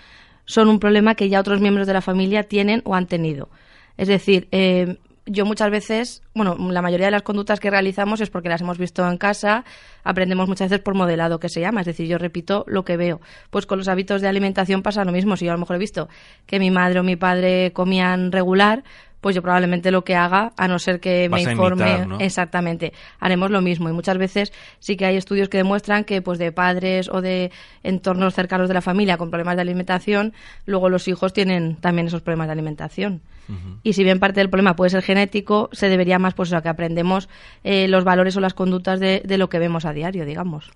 son 0.45 0.69
un 0.69 0.79
problema 0.79 1.15
que 1.15 1.29
ya 1.29 1.39
otros 1.39 1.59
miembros 1.59 1.87
de 1.87 1.93
la 1.93 2.01
familia 2.01 2.43
tienen 2.43 2.81
o 2.85 2.95
han 2.95 3.07
tenido. 3.07 3.49
Es 3.97 4.07
decir, 4.07 4.47
eh, 4.51 4.97
yo 5.25 5.45
muchas 5.45 5.71
veces, 5.71 6.21
bueno, 6.35 6.55
la 6.69 6.81
mayoría 6.81 7.07
de 7.07 7.11
las 7.11 7.23
conductas 7.23 7.59
que 7.59 7.71
realizamos 7.71 8.21
es 8.21 8.29
porque 8.29 8.49
las 8.49 8.61
hemos 8.61 8.77
visto 8.77 9.07
en 9.09 9.17
casa, 9.17 9.65
aprendemos 10.03 10.47
muchas 10.47 10.69
veces 10.69 10.83
por 10.83 10.93
modelado 10.93 11.39
que 11.39 11.49
se 11.49 11.61
llama, 11.61 11.81
es 11.81 11.87
decir, 11.87 12.07
yo 12.07 12.17
repito 12.17 12.63
lo 12.67 12.85
que 12.85 12.95
veo. 12.95 13.21
Pues 13.49 13.65
con 13.65 13.79
los 13.79 13.87
hábitos 13.87 14.21
de 14.21 14.27
alimentación 14.27 14.83
pasa 14.83 15.03
lo 15.03 15.11
mismo, 15.11 15.35
si 15.35 15.45
yo 15.45 15.51
a 15.51 15.55
lo 15.55 15.59
mejor 15.59 15.77
he 15.77 15.79
visto 15.79 16.09
que 16.45 16.59
mi 16.59 16.69
madre 16.69 16.99
o 16.99 17.03
mi 17.03 17.15
padre 17.15 17.71
comían 17.73 18.31
regular, 18.31 18.83
pues 19.25 19.35
yo 19.35 19.41
probablemente 19.41 19.89
lo 19.89 20.03
que 20.03 20.13
haga, 20.15 20.51
a 20.55 20.67
no 20.67 20.77
ser 20.77 20.99
que 20.99 21.27
Vas 21.29 21.43
me 21.43 21.53
informe 21.53 21.89
imitar, 21.89 22.07
¿no? 22.07 22.19
exactamente, 22.19 22.93
haremos 23.19 23.49
lo 23.49 23.59
mismo. 23.59 23.89
Y 23.89 23.91
muchas 23.91 24.19
veces 24.19 24.53
sí 24.77 24.95
que 24.95 25.07
hay 25.07 25.15
estudios 25.17 25.49
que 25.49 25.57
demuestran 25.57 26.03
que 26.03 26.21
pues 26.21 26.37
de 26.37 26.51
padres 26.51 27.09
o 27.09 27.21
de 27.21 27.51
entornos 27.81 28.35
cercanos 28.35 28.67
de 28.67 28.75
la 28.75 28.81
familia 28.83 29.17
con 29.17 29.31
problemas 29.31 29.55
de 29.55 29.63
alimentación, 29.63 30.33
luego 30.67 30.89
los 30.89 31.07
hijos 31.07 31.33
tienen 31.33 31.75
también 31.77 32.05
esos 32.05 32.21
problemas 32.21 32.45
de 32.49 32.51
alimentación. 32.53 33.21
Y 33.81 33.93
si 33.93 34.03
bien 34.03 34.19
parte 34.19 34.41
del 34.41 34.49
problema 34.51 34.75
puede 34.75 34.91
ser 34.91 35.01
genético, 35.01 35.69
se 35.71 35.89
debería 35.89 36.19
más 36.19 36.35
pues 36.35 36.53
a 36.53 36.61
que 36.61 36.69
aprendemos 36.69 37.27
eh, 37.63 37.87
los 37.87 38.03
valores 38.03 38.37
o 38.37 38.41
las 38.41 38.53
conductas 38.53 38.99
de, 38.99 39.23
de 39.25 39.39
lo 39.39 39.49
que 39.49 39.57
vemos 39.57 39.85
a 39.85 39.91
diario, 39.93 40.23
digamos. 40.23 40.69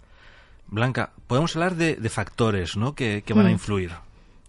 Blanca, 0.66 1.12
podemos 1.28 1.56
hablar 1.56 1.76
de, 1.76 1.98
de 1.98 2.10
factores, 2.10 2.78
¿no? 2.78 2.96
Que, 2.96 3.22
que 3.24 3.34
van 3.36 3.46
a 3.46 3.50
Mm. 3.50 3.54
influir. 3.54 3.92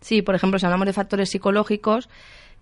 Sí, 0.01 0.23
por 0.23 0.35
ejemplo, 0.35 0.59
si 0.59 0.65
hablamos 0.65 0.87
de 0.87 0.95
factores 0.95 1.29
psicológicos 1.29 2.09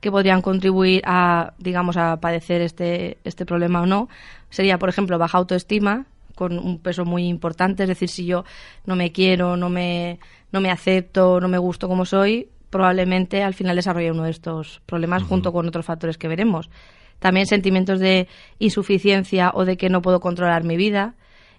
que 0.00 0.10
podrían 0.10 0.42
contribuir 0.42 1.02
a, 1.04 1.54
digamos, 1.58 1.96
a 1.96 2.18
padecer 2.20 2.60
este, 2.60 3.18
este 3.24 3.44
problema 3.44 3.82
o 3.82 3.86
no, 3.86 4.08
sería, 4.50 4.78
por 4.78 4.88
ejemplo, 4.88 5.18
baja 5.18 5.38
autoestima, 5.38 6.06
con 6.34 6.58
un 6.58 6.78
peso 6.78 7.04
muy 7.04 7.26
importante, 7.26 7.82
es 7.82 7.88
decir, 7.88 8.08
si 8.08 8.24
yo 8.24 8.44
no 8.86 8.94
me 8.94 9.10
quiero, 9.10 9.56
no 9.56 9.68
me, 9.68 10.20
no 10.52 10.60
me 10.60 10.70
acepto, 10.70 11.40
no 11.40 11.48
me 11.48 11.58
gusto 11.58 11.88
como 11.88 12.04
soy, 12.04 12.48
probablemente 12.70 13.42
al 13.42 13.54
final 13.54 13.74
desarrolle 13.74 14.12
uno 14.12 14.22
de 14.22 14.30
estos 14.30 14.80
problemas 14.86 15.24
junto 15.24 15.52
con 15.52 15.66
otros 15.66 15.84
factores 15.84 16.16
que 16.16 16.28
veremos. 16.28 16.70
También 17.18 17.46
sentimientos 17.46 17.98
de 17.98 18.28
insuficiencia 18.60 19.50
o 19.52 19.64
de 19.64 19.76
que 19.76 19.88
no 19.88 20.00
puedo 20.00 20.20
controlar 20.20 20.62
mi 20.62 20.76
vida, 20.76 21.14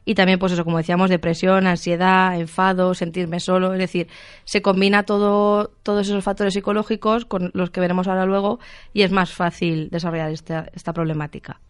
y 0.09 0.15
también, 0.15 0.39
pues 0.39 0.53
eso, 0.53 0.65
como 0.65 0.77
decíamos, 0.77 1.11
depresión, 1.11 1.67
ansiedad, 1.67 2.35
enfado, 2.35 2.95
sentirme 2.95 3.39
solo. 3.39 3.73
Es 3.73 3.77
decir, 3.77 4.07
se 4.43 4.63
combina 4.63 5.03
todo, 5.03 5.67
todos 5.83 6.07
esos 6.07 6.23
factores 6.23 6.55
psicológicos 6.55 7.25
con 7.25 7.51
los 7.53 7.69
que 7.69 7.79
veremos 7.79 8.07
ahora 8.07 8.25
luego 8.25 8.57
y 8.91 9.03
es 9.03 9.11
más 9.11 9.31
fácil 9.31 9.91
desarrollar 9.91 10.31
esta, 10.31 10.67
esta 10.73 10.93
problemática. 10.93 11.61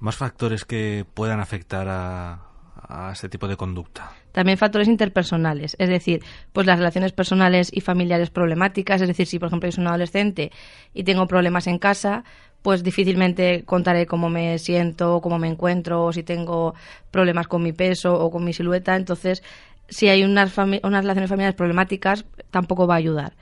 Más 0.00 0.16
factores 0.16 0.64
que 0.64 1.06
puedan 1.14 1.38
afectar 1.38 1.86
a, 1.88 2.50
a 2.88 3.12
este 3.12 3.28
tipo 3.28 3.46
de 3.46 3.56
conducta. 3.56 4.10
También 4.32 4.58
factores 4.58 4.88
interpersonales, 4.88 5.76
es 5.78 5.88
decir, 5.88 6.24
pues 6.52 6.66
las 6.66 6.78
relaciones 6.78 7.12
personales 7.12 7.70
y 7.72 7.80
familiares 7.80 8.30
problemáticas, 8.30 9.00
es 9.00 9.08
decir, 9.08 9.26
si 9.26 9.38
por 9.38 9.48
ejemplo 9.48 9.68
yo 9.68 9.72
soy 9.72 9.82
un 9.82 9.88
adolescente 9.88 10.50
y 10.94 11.04
tengo 11.04 11.26
problemas 11.26 11.66
en 11.66 11.78
casa, 11.78 12.24
pues 12.62 12.82
difícilmente 12.82 13.64
contaré 13.64 14.06
cómo 14.06 14.28
me 14.28 14.58
siento, 14.58 15.20
cómo 15.20 15.38
me 15.38 15.48
encuentro, 15.48 16.04
o 16.04 16.12
si 16.12 16.22
tengo 16.22 16.74
problemas 17.10 17.48
con 17.48 17.62
mi 17.62 17.72
peso 17.72 18.14
o 18.14 18.30
con 18.30 18.44
mi 18.44 18.52
silueta. 18.52 18.96
Entonces, 18.96 19.42
si 19.88 20.08
hay 20.08 20.22
unas, 20.22 20.56
unas 20.56 21.04
relaciones 21.04 21.28
familiares 21.30 21.56
problemáticas, 21.56 22.24
tampoco 22.50 22.86
va 22.86 22.94
a 22.94 22.98
ayudar. 22.98 23.32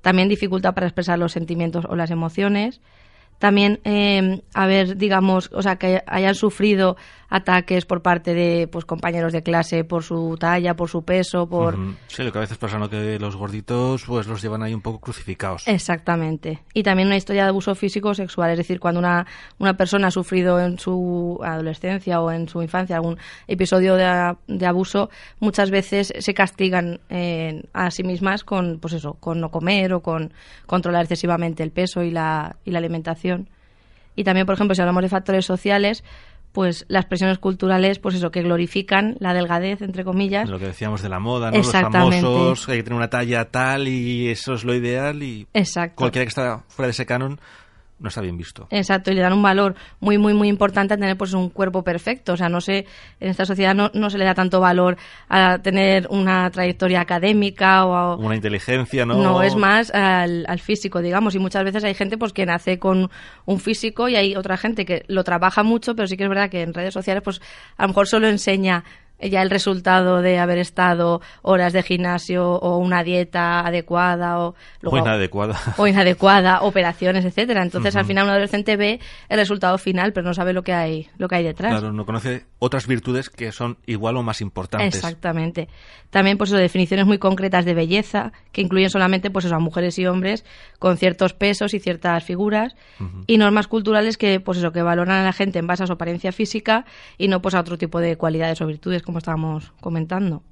También 0.00 0.28
dificulta 0.28 0.72
para 0.72 0.86
expresar 0.86 1.18
los 1.18 1.32
sentimientos 1.32 1.84
o 1.88 1.96
las 1.96 2.10
emociones 2.10 2.80
también 3.38 3.80
eh, 3.84 4.42
haber, 4.54 4.96
digamos, 4.96 5.50
o 5.52 5.62
sea, 5.62 5.76
que 5.76 6.02
hayan 6.06 6.34
sufrido 6.34 6.96
ataques 7.30 7.84
por 7.84 8.02
parte 8.02 8.32
de 8.32 8.68
pues 8.68 8.84
compañeros 8.84 9.32
de 9.32 9.42
clase 9.42 9.84
por 9.84 10.02
su 10.02 10.36
talla, 10.38 10.74
por 10.74 10.88
su 10.88 11.02
peso, 11.02 11.46
por... 11.46 11.76
Sí, 12.06 12.22
lo 12.22 12.32
que 12.32 12.38
a 12.38 12.40
veces 12.40 12.56
pasa, 12.56 12.78
¿no? 12.78 12.88
Que 12.88 13.18
los 13.18 13.36
gorditos 13.36 14.04
pues 14.06 14.26
los 14.26 14.40
llevan 14.40 14.62
ahí 14.62 14.72
un 14.72 14.80
poco 14.80 14.98
crucificados. 14.98 15.68
Exactamente. 15.68 16.60
Y 16.72 16.82
también 16.82 17.08
una 17.08 17.16
historia 17.16 17.42
de 17.42 17.50
abuso 17.50 17.74
físico 17.74 18.10
o 18.10 18.14
sexual, 18.14 18.50
es 18.52 18.58
decir, 18.58 18.80
cuando 18.80 18.98
una, 19.00 19.26
una 19.58 19.76
persona 19.76 20.08
ha 20.08 20.10
sufrido 20.10 20.58
en 20.58 20.78
su 20.78 21.38
adolescencia 21.44 22.20
o 22.20 22.30
en 22.30 22.48
su 22.48 22.62
infancia 22.62 22.96
algún 22.96 23.18
episodio 23.46 23.94
de, 23.96 24.34
de 24.46 24.66
abuso, 24.66 25.10
muchas 25.38 25.70
veces 25.70 26.12
se 26.18 26.34
castigan 26.34 27.00
eh, 27.10 27.62
a 27.74 27.90
sí 27.90 28.04
mismas 28.04 28.42
con, 28.42 28.78
pues 28.80 28.94
eso, 28.94 29.14
con 29.14 29.40
no 29.40 29.50
comer 29.50 29.92
o 29.92 30.00
con 30.00 30.32
controlar 30.66 31.02
excesivamente 31.02 31.62
el 31.62 31.72
peso 31.72 32.02
y 32.02 32.10
la, 32.10 32.56
y 32.64 32.70
la 32.70 32.78
alimentación. 32.78 33.27
Y 34.16 34.24
también, 34.24 34.46
por 34.46 34.54
ejemplo, 34.54 34.74
si 34.74 34.80
hablamos 34.80 35.02
de 35.02 35.08
factores 35.08 35.46
sociales, 35.46 36.02
pues 36.52 36.86
las 36.88 37.06
presiones 37.06 37.38
culturales, 37.38 37.98
pues 37.98 38.14
eso, 38.16 38.30
que 38.30 38.42
glorifican 38.42 39.16
la 39.20 39.34
delgadez, 39.34 39.82
entre 39.82 40.04
comillas. 40.04 40.48
Lo 40.48 40.58
que 40.58 40.66
decíamos 40.66 41.02
de 41.02 41.08
la 41.08 41.20
moda, 41.20 41.50
¿no? 41.50 41.58
Los 41.58 41.70
famosos, 41.70 42.68
hay 42.68 42.78
que 42.78 42.82
tener 42.84 42.96
una 42.96 43.10
talla 43.10 43.44
tal 43.44 43.86
y 43.86 44.28
eso 44.28 44.54
es 44.54 44.64
lo 44.64 44.74
ideal 44.74 45.22
y 45.22 45.46
Exacto. 45.54 45.96
cualquiera 45.96 46.24
que 46.24 46.30
está 46.30 46.64
fuera 46.68 46.88
de 46.88 46.92
ese 46.92 47.06
canon 47.06 47.40
no 48.00 48.08
está 48.08 48.20
bien 48.20 48.36
visto. 48.36 48.66
Exacto, 48.70 49.10
y 49.10 49.14
le 49.14 49.22
dan 49.22 49.32
un 49.32 49.42
valor 49.42 49.74
muy, 50.00 50.18
muy, 50.18 50.34
muy 50.34 50.48
importante 50.48 50.94
a 50.94 50.96
tener 50.96 51.16
pues 51.16 51.32
un 51.32 51.50
cuerpo 51.50 51.82
perfecto. 51.82 52.34
O 52.34 52.36
sea, 52.36 52.48
no 52.48 52.60
sé, 52.60 52.86
en 53.20 53.30
esta 53.30 53.44
sociedad 53.44 53.74
no, 53.74 53.90
no 53.94 54.08
se 54.10 54.18
le 54.18 54.24
da 54.24 54.34
tanto 54.34 54.60
valor 54.60 54.96
a 55.28 55.58
tener 55.58 56.06
una 56.10 56.48
trayectoria 56.50 57.00
académica 57.00 57.84
o 57.84 57.94
a... 57.94 58.16
Una 58.16 58.36
inteligencia, 58.36 59.04
¿no? 59.04 59.16
No, 59.16 59.42
es 59.42 59.56
más 59.56 59.92
al, 59.92 60.44
al, 60.48 60.60
físico, 60.60 61.02
digamos. 61.02 61.34
Y 61.34 61.38
muchas 61.38 61.64
veces 61.64 61.82
hay 61.84 61.94
gente 61.94 62.18
pues 62.18 62.32
que 62.32 62.46
nace 62.46 62.78
con 62.78 63.10
un 63.44 63.60
físico 63.60 64.08
y 64.08 64.16
hay 64.16 64.36
otra 64.36 64.56
gente 64.56 64.84
que 64.84 65.04
lo 65.08 65.24
trabaja 65.24 65.62
mucho, 65.62 65.94
pero 65.94 66.06
sí 66.06 66.16
que 66.16 66.24
es 66.24 66.28
verdad 66.28 66.50
que 66.50 66.62
en 66.62 66.74
redes 66.74 66.94
sociales 66.94 67.22
pues 67.24 67.40
a 67.76 67.82
lo 67.82 67.88
mejor 67.88 68.06
solo 68.06 68.28
enseña 68.28 68.84
ya 69.20 69.42
el 69.42 69.50
resultado 69.50 70.22
de 70.22 70.38
haber 70.38 70.58
estado 70.58 71.20
horas 71.42 71.72
de 71.72 71.82
gimnasio 71.82 72.52
o 72.52 72.78
una 72.78 73.02
dieta 73.02 73.60
adecuada 73.60 74.38
o, 74.38 74.54
o 74.84 74.96
inadecuada. 74.96 75.58
o 75.76 75.86
inadecuada 75.86 76.60
operaciones 76.62 77.24
etcétera. 77.24 77.62
Entonces 77.62 77.96
al 77.96 78.04
final 78.04 78.24
un 78.24 78.30
adolescente 78.30 78.76
ve 78.76 79.00
el 79.28 79.38
resultado 79.38 79.78
final 79.78 80.12
pero 80.12 80.26
no 80.26 80.34
sabe 80.34 80.52
lo 80.52 80.62
que 80.62 80.72
hay 80.72 81.08
lo 81.18 81.28
que 81.28 81.36
hay 81.36 81.44
detrás. 81.44 81.72
Claro 81.72 81.92
no 81.92 82.06
conoce 82.06 82.46
otras 82.58 82.86
virtudes 82.86 83.30
que 83.30 83.52
son 83.52 83.78
igual 83.86 84.16
o 84.16 84.22
más 84.22 84.40
importantes. 84.40 84.94
Exactamente. 84.94 85.68
También 86.10 86.38
pues 86.38 86.50
eso, 86.50 86.58
definiciones 86.58 87.06
muy 87.06 87.18
concretas 87.18 87.64
de 87.64 87.74
belleza 87.74 88.32
que 88.52 88.62
incluyen 88.62 88.90
solamente 88.90 89.30
pues 89.30 89.44
eso 89.44 89.54
a 89.54 89.58
mujeres 89.58 89.98
y 89.98 90.06
hombres 90.06 90.44
con 90.78 90.96
ciertos 90.96 91.34
pesos 91.34 91.74
y 91.74 91.80
ciertas 91.80 92.24
figuras 92.24 92.76
y 93.26 93.36
normas 93.38 93.66
culturales 93.66 94.16
que 94.16 94.40
pues 94.40 94.58
eso 94.58 94.72
que 94.72 94.82
valoran 94.82 95.20
a 95.20 95.24
la 95.24 95.32
gente 95.32 95.58
en 95.58 95.66
base 95.66 95.82
a 95.82 95.86
su 95.86 95.92
apariencia 95.92 96.32
física 96.32 96.84
y 97.18 97.28
no 97.28 97.42
pues 97.42 97.54
a 97.54 97.60
otro 97.60 97.78
tipo 97.78 98.00
de 98.00 98.16
cualidades 98.16 98.60
o 98.60 98.66
virtudes 98.66 99.02
como 99.08 99.20
estábamos 99.20 99.72
comentando. 99.80 100.42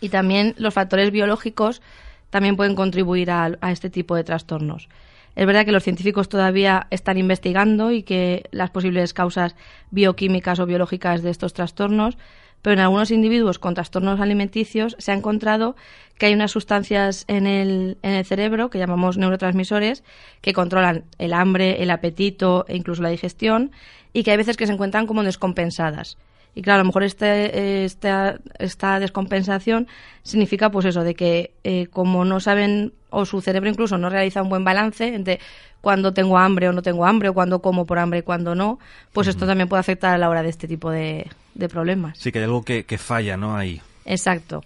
Y 0.00 0.08
también 0.08 0.56
los 0.58 0.74
factores 0.74 1.12
biológicos 1.12 1.80
también 2.28 2.56
pueden 2.56 2.74
contribuir 2.74 3.30
a, 3.30 3.56
este 3.70 3.88
tipo 3.88 4.16
de 4.16 4.24
trastornos. 4.24 4.88
Es 5.36 5.46
verdad 5.46 5.64
que 5.64 5.70
los 5.70 5.84
científicos 5.84 6.28
todavía 6.28 6.88
están 6.90 7.18
investigando 7.18 7.92
y 7.92 8.02
que 8.02 8.48
las 8.50 8.70
posibles 8.70 9.14
causas 9.14 9.54
bioquímicas 9.92 10.58
o 10.58 10.66
biológicas 10.66 11.22
de 11.22 11.30
estos 11.30 11.52
trastornos, 11.52 12.18
pero 12.62 12.74
en 12.74 12.80
algunos 12.80 13.12
individuos 13.12 13.60
con 13.60 13.74
trastornos 13.74 14.18
alimenticios 14.18 14.96
se 14.98 15.12
ha 15.12 15.14
encontrado 15.14 15.76
que 16.18 16.26
hay 16.26 16.34
unas 16.34 16.50
sustancias 16.50 17.24
en 17.28 17.46
el, 17.46 17.96
en 18.02 18.14
el 18.14 18.24
cerebro 18.24 18.70
que 18.70 18.80
llamamos 18.80 19.18
neurotransmisores 19.18 20.02
que 20.40 20.52
controlan 20.52 21.04
el 21.18 21.32
hambre, 21.32 21.80
el 21.80 21.92
apetito 21.92 22.64
e 22.66 22.74
incluso 22.74 23.02
la 23.02 23.10
digestión 23.10 23.70
y 24.12 24.24
que 24.24 24.32
hay 24.32 24.36
veces 24.36 24.56
que 24.56 24.66
se 24.66 24.72
encuentran 24.72 25.06
como 25.06 25.22
descompensadas. 25.22 26.18
Y 26.54 26.62
claro, 26.62 26.80
a 26.80 26.82
lo 26.82 26.86
mejor 26.86 27.02
este, 27.02 27.84
esta, 27.84 28.38
esta 28.58 29.00
descompensación 29.00 29.88
significa 30.22 30.70
pues 30.70 30.84
eso, 30.84 31.02
de 31.02 31.14
que 31.14 31.52
eh, 31.64 31.86
como 31.86 32.24
no 32.24 32.40
saben 32.40 32.92
o 33.10 33.24
su 33.24 33.40
cerebro 33.40 33.70
incluso 33.70 33.96
no 33.98 34.10
realiza 34.10 34.42
un 34.42 34.48
buen 34.48 34.64
balance 34.64 35.14
entre 35.14 35.40
cuando 35.80 36.12
tengo 36.12 36.38
hambre 36.38 36.68
o 36.68 36.72
no 36.72 36.82
tengo 36.82 37.06
hambre 37.06 37.30
o 37.30 37.34
cuando 37.34 37.60
como 37.60 37.86
por 37.86 37.98
hambre 37.98 38.20
y 38.20 38.22
cuando 38.22 38.54
no, 38.54 38.78
pues 39.12 39.28
esto 39.28 39.46
también 39.46 39.68
puede 39.68 39.80
afectar 39.80 40.14
a 40.14 40.18
la 40.18 40.28
hora 40.28 40.42
de 40.42 40.50
este 40.50 40.68
tipo 40.68 40.90
de, 40.90 41.26
de 41.54 41.68
problemas. 41.68 42.18
Sí, 42.18 42.30
que 42.32 42.38
hay 42.38 42.44
algo 42.44 42.62
que, 42.62 42.84
que 42.84 42.98
falla, 42.98 43.36
¿no? 43.36 43.56
Ahí. 43.56 43.80
Exacto 44.04 44.62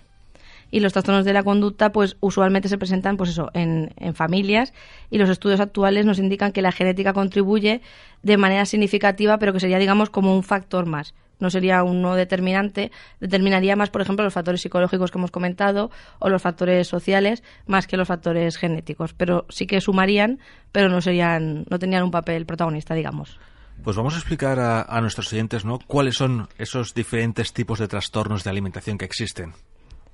y 0.71 0.81
los 0.81 0.93
trastornos 0.93 1.25
de 1.25 1.33
la 1.33 1.45
conducta 1.45 1.93
pues 1.93 2.17
usualmente 2.21 2.69
se 2.69 2.77
presentan 2.77 3.17
pues 3.17 3.31
eso 3.31 3.51
en, 3.55 3.93
en, 3.99 4.15
familias 4.15 4.73
y 5.11 5.19
los 5.19 5.31
estudios 5.31 5.61
actuales 5.61 6.05
nos 6.07 6.19
indican 6.19 6.53
que 6.53 6.61
la 6.61 6.73
genética 6.73 7.13
contribuye 7.13 7.81
de 8.23 8.37
manera 8.37 8.67
significativa 8.67 9.39
pero 9.39 9.53
que 9.53 9.61
sería 9.61 9.79
digamos 9.79 10.11
como 10.11 10.35
un 10.35 10.43
factor 10.43 10.87
más 10.87 11.15
no 11.39 11.51
sería 11.51 11.83
un 11.83 12.03
no 12.03 12.15
determinante, 12.15 12.91
determinaría 13.21 13.77
más, 13.77 13.91
por 13.91 14.03
ejemplo, 14.03 14.25
los 14.25 14.35
factores 14.35 14.61
psicológicos 14.61 15.11
que 15.11 15.19
hemos 15.19 15.31
comentado 15.31 15.91
o 16.19 16.29
los 16.29 16.43
factores 16.43 16.89
sociales 16.89 17.43
más 17.67 17.87
que 17.87 17.97
los 17.97 18.09
factores 18.09 18.57
genéticos, 18.57 19.13
pero 19.13 19.47
sí 19.49 19.67
que 19.67 19.81
sumarían, 19.81 20.39
pero 20.73 20.89
no 20.89 21.01
serían, 21.01 21.65
no 21.69 21.79
tenían 21.79 22.03
un 22.03 22.11
papel 22.11 22.47
protagonista, 22.47 22.95
digamos. 22.95 23.39
Pues 23.83 23.97
vamos 23.97 24.15
a 24.15 24.19
explicar 24.19 24.59
a, 24.59 25.01
nuestros 25.01 25.33
oyentes, 25.33 25.65
¿no? 25.65 25.79
¿Cuáles 25.87 26.17
son 26.17 26.49
esos 26.59 26.95
diferentes 26.95 27.53
tipos 27.53 27.79
de 27.79 27.89
trastornos 27.89 28.43
de 28.43 28.51
alimentación 28.51 28.99
que 28.99 29.05
existen? 29.05 29.53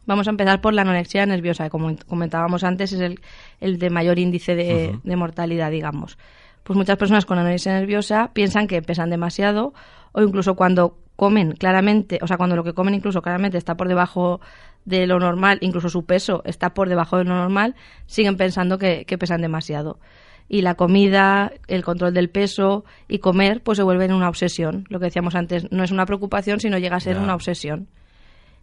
Vamos 0.04 0.26
a 0.26 0.30
empezar 0.30 0.60
por 0.60 0.74
la 0.74 0.82
anorexia 0.82 1.24
nerviosa, 1.26 1.64
que 1.64 1.70
como 1.70 1.96
comentábamos 2.08 2.64
antes 2.64 2.92
es 2.92 3.00
el, 3.00 3.20
el 3.60 3.78
de 3.78 3.88
mayor 3.88 4.18
índice 4.18 4.56
de, 4.56 4.98
de 5.02 5.16
mortalidad, 5.16 5.70
digamos. 5.70 6.18
Pues 6.64 6.76
muchas 6.76 6.96
personas 6.96 7.24
con 7.24 7.38
anorexia 7.38 7.72
nerviosa 7.72 8.30
piensan 8.32 8.66
que 8.66 8.82
pesan 8.82 9.10
demasiado 9.10 9.74
o 10.12 10.22
incluso 10.22 10.54
cuando 10.54 10.98
comen 11.22 11.52
claramente, 11.52 12.18
o 12.20 12.26
sea, 12.26 12.36
cuando 12.36 12.56
lo 12.56 12.64
que 12.64 12.72
comen 12.72 12.94
incluso 12.94 13.22
claramente 13.22 13.56
está 13.56 13.76
por 13.76 13.86
debajo 13.86 14.40
de 14.84 15.06
lo 15.06 15.20
normal, 15.20 15.58
incluso 15.60 15.88
su 15.88 16.04
peso 16.04 16.42
está 16.44 16.74
por 16.74 16.88
debajo 16.88 17.16
de 17.16 17.22
lo 17.22 17.36
normal, 17.36 17.76
siguen 18.06 18.36
pensando 18.36 18.76
que, 18.76 19.06
pesan 19.20 19.40
demasiado. 19.40 20.00
Y 20.48 20.62
la 20.62 20.74
comida, 20.74 21.52
el 21.68 21.84
control 21.84 22.12
del 22.12 22.28
peso 22.28 22.84
y 23.06 23.20
comer, 23.20 23.62
pues 23.62 23.76
se 23.76 23.84
vuelven 23.84 24.12
una 24.12 24.28
obsesión. 24.28 24.84
Lo 24.88 24.98
que 24.98 25.04
decíamos 25.04 25.36
antes, 25.36 25.70
no 25.70 25.84
es 25.84 25.92
una 25.92 26.06
preocupación, 26.06 26.58
sino 26.58 26.76
llega 26.76 26.96
a 26.96 27.00
ser 27.00 27.18
una 27.18 27.36
obsesión. 27.36 27.86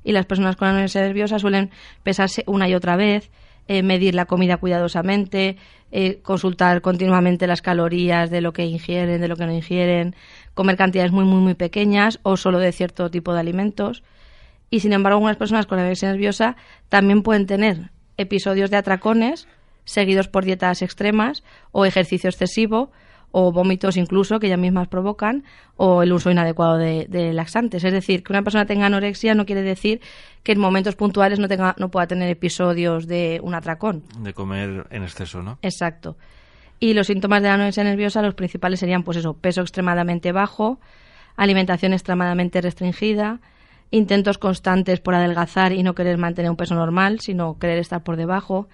Y 0.04 0.12
las 0.12 0.26
personas 0.26 0.58
con 0.58 0.68
anorexia 0.68 1.00
nerviosa 1.00 1.40
suelen 1.40 1.70
pesarse 2.04 2.44
una 2.46 2.68
y 2.68 2.76
otra 2.76 2.98
vez, 2.98 3.32
eh, 3.70 3.84
medir 3.84 4.16
la 4.16 4.26
comida 4.26 4.58
cuidadosamente, 4.58 5.56
eh, 5.92 6.22
consultar 6.24 6.82
continuamente 6.82 7.46
las 7.46 7.62
calorías 7.62 8.32
de 8.32 8.42
lo 8.42 8.52
que 8.52 8.66
ingieren, 8.66 9.22
de 9.22 9.28
lo 9.28 9.36
que 9.36 9.46
no 9.46 9.54
ingieren, 9.54 10.16
comer 10.56 10.76
cantidades 10.76 11.12
muy, 11.12 11.24
muy, 11.24 11.40
muy 11.40 11.54
pequeñas 11.54 12.20
o 12.24 12.36
solo 12.36 12.58
de 12.58 12.72
cierto 12.72 13.12
tipo 13.12 13.32
de 13.32 13.42
alimentos. 13.42 14.02
Y 14.72 14.80
sin 14.80 14.92
embargo, 14.92 15.18
algunas 15.18 15.38
personas 15.38 15.68
con 15.68 15.78
anorexia 15.78 16.10
nerviosa 16.10 16.56
también 16.90 17.22
pueden 17.22 17.46
tener 17.46 17.92
episodios 18.18 18.72
de 18.72 18.78
atracones 18.78 19.48
seguidos 19.86 20.28
por 20.28 20.46
dietas 20.46 20.82
extremas 20.82 21.44
o 21.72 21.86
ejercicio 21.86 22.28
excesivo 22.28 22.92
o 23.32 23.52
vómitos 23.52 23.98
incluso 23.98 24.40
que 24.40 24.48
ellas 24.48 24.60
mismas 24.60 24.88
provocan 24.88 25.44
o 25.76 26.04
el 26.04 26.12
uso 26.12 26.32
inadecuado 26.32 26.78
de, 26.78 27.32
laxantes. 27.34 27.84
Es 27.84 27.94
decir, 27.94 28.24
que 28.24 28.34
una 28.34 28.42
persona 28.42 28.66
tenga 28.66 28.88
anorexia 28.88 29.36
no 29.36 29.46
quiere 29.46 29.62
decir 29.62 30.02
que 30.44 30.54
en 30.54 30.60
momentos 30.60 30.96
puntuales 30.96 31.40
no, 31.40 31.48
tenga, 31.48 31.76
no 31.78 31.90
pueda 31.90 32.08
tener 32.08 32.30
episodios 32.30 33.08
de 33.08 33.40
un 33.44 33.54
atracón. 33.54 34.04
De 34.20 34.34
comer 34.34 34.88
en 34.90 35.04
exceso, 35.04 35.44
¿no? 35.44 35.60
Exacto. 35.62 36.18
Y 36.80 36.94
los 36.94 37.08
síntomas 37.08 37.42
de 37.42 37.50
la 37.50 37.56
anorexia 37.56 37.84
nerviosa, 37.84 38.22
los 38.22 38.36
principales 38.36 38.80
serían, 38.80 39.04
pues 39.04 39.18
eso, 39.18 39.34
peso 39.34 39.62
extremadamente 39.62 40.32
bajo, 40.32 40.80
alimentación 41.36 41.94
extremadamente 41.94 42.62
restringida, 42.62 43.42
intentos 43.92 44.38
constantes 44.38 45.00
por 45.00 45.14
adelgazar 45.14 45.74
y 45.74 45.84
no 45.84 45.94
querer 45.94 46.18
mantener 46.18 46.50
un 46.50 46.58
peso 46.58 46.76
normal, 46.76 47.20
sino 47.20 47.58
querer 47.60 47.80
estar 47.80 48.04
por 48.04 48.16
debajo, 48.16 48.70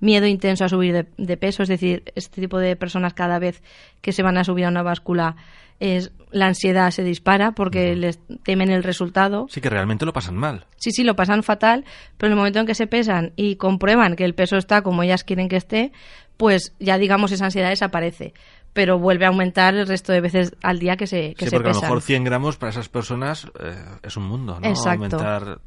miedo 0.00 0.26
intenso 0.26 0.64
a 0.64 0.68
subir 0.68 1.06
de, 1.16 1.36
peso, 1.36 1.62
es 1.62 1.68
decir, 1.68 2.02
este 2.14 2.40
tipo 2.40 2.58
de 2.58 2.74
personas 2.76 3.14
cada 3.14 3.38
vez 3.38 3.62
que 4.00 4.12
se 4.12 4.22
van 4.22 4.38
a 4.38 4.44
subir 4.44 4.64
a 4.64 4.68
una 4.68 4.82
báscula 4.82 5.36
es 5.78 6.12
la 6.30 6.46
ansiedad 6.46 6.90
se 6.90 7.02
dispara 7.02 7.52
porque 7.52 7.96
les 7.96 8.20
temen 8.44 8.70
el 8.70 8.82
resultado. 8.82 9.46
Sí, 9.48 9.60
que 9.60 9.70
realmente 9.70 10.04
lo 10.04 10.12
pasan 10.12 10.36
mal. 10.36 10.66
Sí, 10.76 10.90
sí, 10.90 11.04
lo 11.04 11.16
pasan 11.16 11.42
fatal, 11.42 11.84
pero 12.16 12.28
en 12.28 12.32
el 12.32 12.38
momento 12.38 12.60
en 12.60 12.66
que 12.66 12.74
se 12.74 12.86
pesan 12.86 13.32
y 13.36 13.56
comprueban 13.56 14.14
que 14.14 14.24
el 14.24 14.34
peso 14.34 14.56
está 14.56 14.82
como 14.82 15.02
ellas 15.02 15.24
quieren 15.24 15.48
que 15.48 15.56
esté, 15.56 15.92
pues 16.36 16.74
ya 16.78 16.98
digamos 16.98 17.32
esa 17.32 17.46
ansiedad 17.46 17.70
desaparece. 17.70 18.34
Pero 18.72 18.98
vuelve 18.98 19.24
a 19.24 19.28
aumentar 19.28 19.74
el 19.74 19.86
resto 19.86 20.12
de 20.12 20.20
veces 20.20 20.54
al 20.62 20.78
día 20.78 20.96
que 20.96 21.08
se 21.08 21.34
que 21.34 21.46
sí, 21.46 21.50
porque 21.50 21.70
a 21.70 21.72
lo 21.72 21.80
mejor 21.80 22.02
100 22.02 22.24
gramos 22.24 22.56
para 22.56 22.70
esas 22.70 22.88
personas 22.88 23.50
eh, 23.58 23.74
es 24.02 24.16
un 24.16 24.24
mundo, 24.24 24.60
¿no? 24.60 24.68
Exacto. 24.68 25.16
Aumentar 25.16 25.60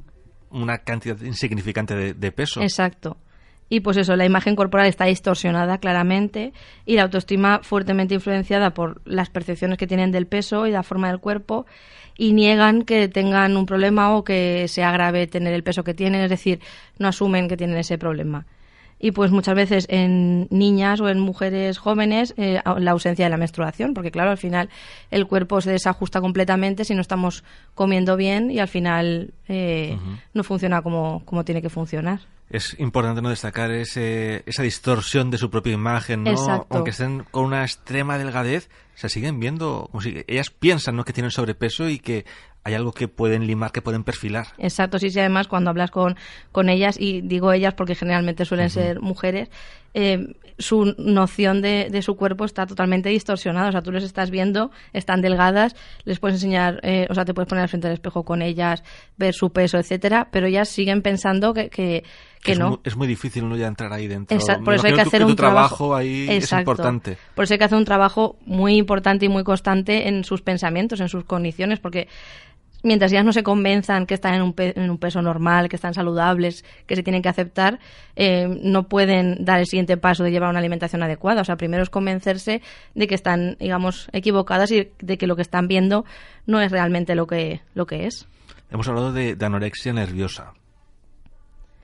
una 0.52 0.78
cantidad 0.78 1.20
insignificante 1.20 2.14
de 2.14 2.32
peso. 2.32 2.62
Exacto 2.62 3.18
y 3.74 3.80
pues 3.80 3.98
eso, 3.98 4.16
la 4.16 4.24
imagen 4.24 4.56
corporal 4.56 4.86
está 4.86 5.06
distorsionada 5.06 5.80
claramente 5.80 6.54
y 6.86 6.96
la 6.96 7.02
autoestima 7.02 7.62
fuertemente 7.64 8.14
influenciada 8.14 8.76
por 8.76 9.02
las 9.04 9.32
percepciones 9.32 9.80
que 9.80 9.88
tienen 9.88 10.12
del 10.12 10.28
peso 10.28 10.68
y 10.68 10.72
la 10.72 10.84
forma 10.84 11.08
del 11.08 11.20
cuerpo 11.20 11.66
y 12.16 12.34
niegan 12.34 12.84
que 12.84 13.08
tengan 13.08 13.58
un 13.58 13.66
problema 13.66 14.16
o 14.16 14.24
que 14.24 14.68
sea 14.68 14.92
grave 14.92 15.26
tener 15.26 15.56
el 15.56 15.64
peso 15.64 15.84
que 15.84 15.96
tienen, 15.96 16.22
es 16.22 16.30
decir, 16.30 16.60
no 17.00 17.08
asumen 17.08 17.48
que 17.48 17.58
tienen 17.58 17.76
ese 17.78 17.98
problema. 17.98 18.46
Y 19.00 19.10
pues 19.10 19.32
muchas 19.32 19.56
veces 19.56 19.88
en 19.90 20.48
niñas 20.52 21.02
o 21.02 21.10
en 21.10 21.20
mujeres 21.20 21.80
jóvenes 21.80 22.36
eh, 22.38 22.62
la 22.78 22.92
ausencia 22.92 23.26
de 23.26 23.32
la 23.32 23.38
menstruación, 23.38 23.96
porque 23.96 24.12
claro, 24.12 24.30
al 24.30 24.38
final 24.38 24.70
el 25.10 25.26
cuerpo 25.26 25.62
se 25.62 25.72
desajusta 25.72 26.22
completamente 26.22 26.86
si 26.86 26.94
no 26.94 27.02
estamos 27.02 27.44
comiendo 27.74 28.18
bien 28.18 28.52
y 28.52 28.60
al 28.60 28.68
final 28.68 29.34
eh, 29.48 29.98
no 30.36 30.44
funciona 30.44 30.84
como, 30.84 31.24
como 31.26 31.44
tiene 31.44 31.64
que 31.64 31.70
funcionar 31.70 32.20
es 32.54 32.80
importante 32.80 33.20
no 33.24 33.30
destacar 33.30 33.72
ese, 33.72 34.44
esa 34.46 34.62
distorsión 34.62 35.32
de 35.32 35.40
su 35.40 35.50
propia 35.50 35.74
imagen, 35.74 36.24
¿no? 36.24 36.68
Aunque 36.70 36.92
estén 36.92 37.26
con 37.32 37.46
una 37.46 37.64
extrema 37.64 38.20
delgadez, 38.20 38.70
se 38.94 39.10
siguen 39.10 39.40
viendo 39.40 39.88
como 39.92 40.02
si 40.02 40.24
ellas 40.28 40.52
piensan 40.52 40.96
¿no? 40.96 41.04
que 41.04 41.14
tienen 41.14 41.32
sobrepeso 41.32 41.90
y 41.90 41.98
que 41.98 42.26
hay 42.64 42.74
algo 42.74 42.94
que 42.94 43.08
pueden 43.08 43.46
limar, 43.46 43.72
que 43.72 43.82
pueden 43.82 44.04
perfilar. 44.04 44.48
Exacto, 44.58 45.00
sí, 45.00 45.10
sí, 45.10 45.20
además 45.20 45.48
cuando 45.48 45.70
hablas 45.70 45.92
con, 45.92 46.16
con 46.52 46.70
ellas, 46.70 46.98
y 47.00 47.22
digo 47.22 47.52
ellas 47.52 47.74
porque 47.74 47.96
generalmente 47.96 48.46
suelen 48.46 48.70
ser 48.70 49.02
mujeres, 49.02 49.50
eh, 49.94 50.36
su 50.58 50.96
noción 50.98 51.62
de, 51.62 51.90
de, 51.92 52.02
su 52.02 52.16
cuerpo 52.16 52.46
está 52.46 52.66
totalmente 52.66 53.10
distorsionada. 53.10 53.70
O 53.70 53.72
sea, 53.72 53.82
tú 53.82 53.92
les 53.92 54.04
estás 54.04 54.30
viendo, 54.30 54.72
están 54.94 55.22
delgadas, 55.22 55.76
les 56.06 56.20
puedes 56.20 56.36
enseñar, 56.36 56.80
eh, 56.84 57.08
o 57.10 57.16
sea, 57.16 57.26
te 57.26 57.34
puedes 57.34 57.50
poner 57.50 57.64
al 57.64 57.70
frente 57.70 57.88
del 57.88 57.96
espejo 57.96 58.24
con 58.24 58.42
ellas, 58.42 58.84
ver 59.18 59.34
su 59.34 59.52
peso, 59.52 59.78
etcétera, 59.78 60.30
pero 60.32 60.48
ellas 60.48 60.70
siguen 60.70 61.02
pensando 61.02 61.54
que, 61.54 61.70
que, 61.70 62.04
es 62.46 62.60
no. 62.60 62.70
Muy, 62.70 62.80
es 62.84 62.96
muy 62.96 63.08
difícil 63.08 63.48
no 63.48 63.56
ya 63.56 63.68
entrar 63.68 63.94
ahí 63.94 64.08
dentro. 64.08 64.38
por 64.64 64.74
eso 64.74 64.88
hay 64.88 64.94
que 64.94 65.02
hacer 65.02 65.24
un 65.24 65.36
trabajo, 65.36 65.96
ahí 65.96 66.28
es 66.30 66.52
importante. 66.52 67.18
Por 67.36 67.46
eso 67.46 67.54
hay 67.54 67.58
que 67.58 67.66
hacer 67.66 67.78
un 67.78 67.86
trabajo 67.86 68.38
muy 68.46 68.78
importante 68.78 69.26
y 69.26 69.30
muy 69.30 69.44
constante 69.44 70.08
en 70.08 70.24
sus 70.24 70.42
pensamientos, 70.42 71.00
en 71.00 71.10
sus 71.10 71.24
condiciones, 71.24 71.80
porque 71.80 72.08
mientras 72.84 73.12
ellas 73.12 73.26
no 73.26 73.34
se 73.34 73.44
convenzan 73.44 74.06
que 74.06 74.14
están 74.14 74.36
en 74.36 74.42
un, 74.42 74.54
en 74.58 74.90
un 74.90 74.98
peso 74.98 75.22
normal, 75.22 75.70
que 75.70 75.76
están 75.76 75.94
saludables, 75.94 76.64
que 76.86 76.96
se 76.96 77.04
tienen 77.04 77.22
que 77.22 77.30
aceptar, 77.30 77.80
eh, 78.16 78.48
no 78.62 78.88
pueden 78.88 79.44
dar 79.44 79.60
el 79.60 79.66
siguiente 79.66 79.98
paso 79.98 80.24
de 80.24 80.32
llevar 80.32 80.50
una 80.50 80.60
alimentación 80.60 81.02
adecuada. 81.02 81.42
O 81.42 81.46
sea, 81.46 81.56
primero 81.56 81.82
es 81.82 81.90
convencerse 81.90 82.62
de 82.94 83.08
que 83.08 83.16
están, 83.16 83.58
digamos, 83.60 84.08
equivocadas 84.12 84.72
y 84.72 84.92
de 85.00 85.18
que 85.18 85.28
lo 85.28 85.36
que 85.36 85.42
están 85.42 85.68
viendo 85.68 86.06
no 86.46 86.62
es 86.62 86.72
realmente 86.72 87.16
lo 87.16 87.26
que, 87.26 87.62
lo 87.74 87.86
que 87.86 88.06
es. 88.06 88.28
Hemos 88.70 88.88
hablado 88.88 89.12
de 89.12 89.38
anorexia 89.40 89.94
nerviosa. 89.94 90.54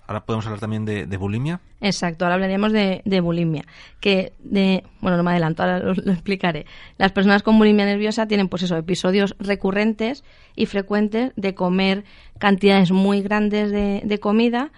Ahora 0.10 0.26
podemos 0.26 0.48
hablar 0.48 0.60
también 0.60 0.86
de, 0.86 1.18
bulimia. 1.18 1.62
Exacto, 1.82 2.26
ahora 2.26 2.34
hablaríamos 2.34 2.74
de, 2.74 3.22
bulimia. 3.22 3.66
Que 4.00 4.34
de, 4.40 4.84
bueno, 5.02 5.18
no 5.18 5.22
me 5.24 5.30
adelanto, 5.30 5.62
ahora 5.62 5.78
lo, 5.78 5.92
explicaré. 6.12 6.66
Las 6.98 7.12
personas 7.12 7.44
con 7.44 7.60
bulimia 7.60 7.86
nerviosa 7.86 8.28
tienen, 8.28 8.50
pues 8.50 8.64
eso, 8.64 8.76
episodios 8.76 9.36
recurrentes 9.38 10.24
y 10.56 10.66
frecuentes 10.66 11.32
de 11.36 11.54
comer 11.54 12.06
cantidades 12.40 12.90
muy 12.90 13.22
grandes 13.22 13.70
de, 13.70 14.20
comida. 14.20 14.72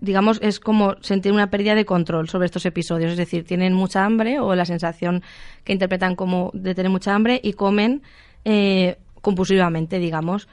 Digamos, 0.00 0.38
es 0.42 0.60
como 0.60 0.96
sentir 1.00 1.32
una 1.32 1.48
pérdida 1.48 1.74
de 1.74 1.86
control 1.86 2.28
sobre 2.28 2.44
estos 2.44 2.66
episodios. 2.66 3.12
Es 3.12 3.16
decir, 3.16 3.46
tienen 3.46 3.72
mucha 3.72 4.04
hambre 4.04 4.38
o 4.38 4.54
la 4.54 4.66
sensación 4.66 5.22
que 5.64 5.72
interpretan 5.72 6.14
como 6.14 6.50
de 6.52 6.74
tener 6.74 6.90
mucha 6.90 7.14
hambre 7.14 7.40
y 7.42 7.54
comen 7.54 8.02
eh, 8.44 8.98
compulsivamente, 9.22 9.98
digamos 9.98 10.46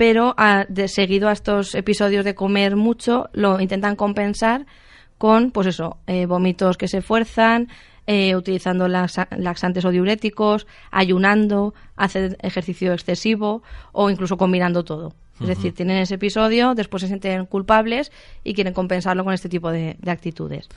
pero 0.00 0.32
a, 0.38 0.64
de, 0.66 0.88
seguido 0.88 1.28
a 1.28 1.32
estos 1.32 1.74
episodios 1.74 2.24
de 2.24 2.34
comer 2.34 2.74
mucho 2.74 3.28
lo 3.34 3.60
intentan 3.60 3.96
compensar 3.96 4.64
con, 5.18 5.50
pues 5.50 5.66
eso, 5.66 5.98
eh, 6.06 6.24
vómitos 6.24 6.78
que 6.78 6.88
se 6.88 7.02
fuerzan, 7.02 7.68
eh, 8.06 8.34
utilizando 8.34 8.88
laxantes 8.88 9.84
o 9.84 9.90
diuréticos, 9.90 10.66
ayunando, 10.90 11.74
hacer 11.96 12.38
ejercicio 12.40 12.94
excesivo 12.94 13.62
o 13.92 14.08
incluso 14.08 14.38
combinando 14.38 14.84
todo. 14.84 15.12
Es 15.38 15.48
decir, 15.48 15.74
tienen 15.74 15.98
ese 15.98 16.14
episodio, 16.14 16.74
después 16.74 17.02
se 17.02 17.06
sienten 17.06 17.44
culpables 17.44 18.10
y 18.42 18.54
quieren 18.54 18.72
compensarlo 18.72 19.22
con 19.22 19.34
este 19.34 19.50
tipo 19.50 19.70
de 19.70 19.98
actitudes. 20.06 20.70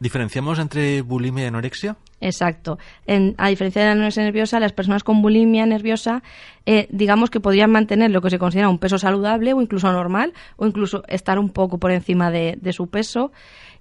¿Diferenciamos 0.00 0.58
entre 0.58 1.02
bulimia 1.02 1.44
y 1.44 1.46
anorexia? 1.48 1.96
Exacto. 2.22 2.78
a 3.06 3.48
diferencia 3.48 3.82
de 3.82 3.86
la 3.86 3.92
anorexia 3.92 4.22
nerviosa, 4.22 4.60
las 4.60 4.72
personas 4.72 5.04
con 5.04 5.22
bulimia 5.22 5.66
nerviosa, 5.66 6.22
eh, 6.66 6.86
digamos 6.90 7.30
que 7.30 7.40
podrían 7.40 7.70
mantener 7.70 8.10
lo 8.10 8.20
que 8.22 8.30
se 8.30 8.38
considera 8.38 8.68
un 8.68 8.78
peso 8.78 8.98
saludable 8.98 9.52
o 9.52 9.60
incluso 9.60 9.92
normal, 9.92 10.32
o 10.56 10.66
incluso 10.66 11.02
estar 11.06 11.38
un 11.38 11.50
poco 11.50 11.78
por 11.78 11.92
encima 11.92 12.30
de, 12.30 12.72
su 12.72 12.88
peso. 12.88 13.32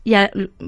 Y 0.04 0.14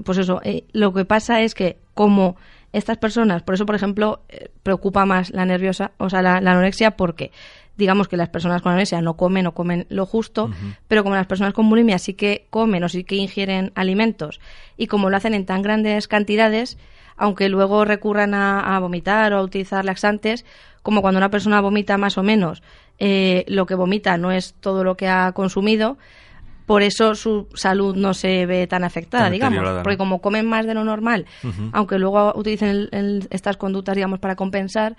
pues 0.03 0.17
eso, 0.17 0.41
eh, 0.43 0.65
lo 0.71 0.93
que 0.93 1.05
pasa 1.05 1.41
es 1.41 1.53
que 1.53 1.77
como 1.93 2.37
estas 2.73 2.97
personas, 2.97 3.43
por 3.43 3.55
eso, 3.55 3.65
por 3.65 3.75
ejemplo, 3.75 4.21
eh, 4.29 4.49
preocupa 4.63 5.05
más 5.05 5.31
la 5.31 5.45
nerviosa, 5.45 5.91
o 5.97 6.09
sea, 6.09 6.21
la, 6.21 6.39
la 6.39 6.51
anorexia, 6.51 6.91
porque 6.91 7.31
digamos 7.77 8.07
que 8.07 8.17
las 8.17 8.29
personas 8.29 8.62
con 8.62 8.71
anorexia 8.71 9.01
no 9.01 9.15
comen 9.15 9.47
o 9.47 9.53
comen 9.53 9.88
lo 9.89 10.05
justo, 10.05 10.49
pero 10.88 11.03
como 11.03 11.15
las 11.15 11.27
personas 11.27 11.53
con 11.53 11.69
bulimia 11.69 11.99
sí 11.99 12.13
que 12.13 12.45
comen 12.49 12.84
o 12.84 12.89
sí 12.89 13.03
que 13.03 13.15
ingieren 13.15 13.71
alimentos 13.75 14.39
y 14.77 14.88
como 14.88 15.10
lo 15.10 15.17
hacen 15.17 15.34
en 15.34 15.45
tan 15.45 15.62
grandes 15.62 16.07
cantidades, 16.07 16.77
aunque 17.17 17.49
luego 17.49 17.86
recurran 17.86 18.34
a, 18.34 18.77
vomitar 18.79 19.34
o 19.34 19.38
a 19.38 19.43
utilizar 19.43 19.86
laxantes, 19.86 20.45
como 20.84 21.01
cuando 21.01 21.17
una 21.17 21.29
persona 21.29 21.62
vomita 21.62 21.97
más 21.97 22.17
o 22.17 22.23
menos, 22.23 22.62
eh, 22.99 23.45
lo 23.47 23.65
que 23.65 23.75
vomita 23.75 24.17
no 24.17 24.31
es 24.31 24.53
todo 24.60 24.84
lo 24.84 24.95
que 24.95 25.07
ha 25.07 25.31
consumido, 25.31 25.97
por 26.65 26.84
eso 26.84 27.15
su 27.15 27.47
salud 27.53 27.95
no 27.95 28.13
se 28.13 28.45
ve 28.45 28.65
tan 28.65 28.84
afectada, 28.84 29.29
digamos, 29.29 29.81
porque 29.84 29.97
como 29.97 30.21
comen 30.21 30.47
más 30.47 30.65
de 30.65 30.73
lo 30.73 30.84
normal, 30.84 31.25
aunque 31.73 31.99
luego 31.99 32.34
utilicen 32.36 32.89
estas 33.29 33.57
conductas, 33.57 33.95
digamos, 33.95 34.19
para 34.19 34.36
compensar, 34.36 34.95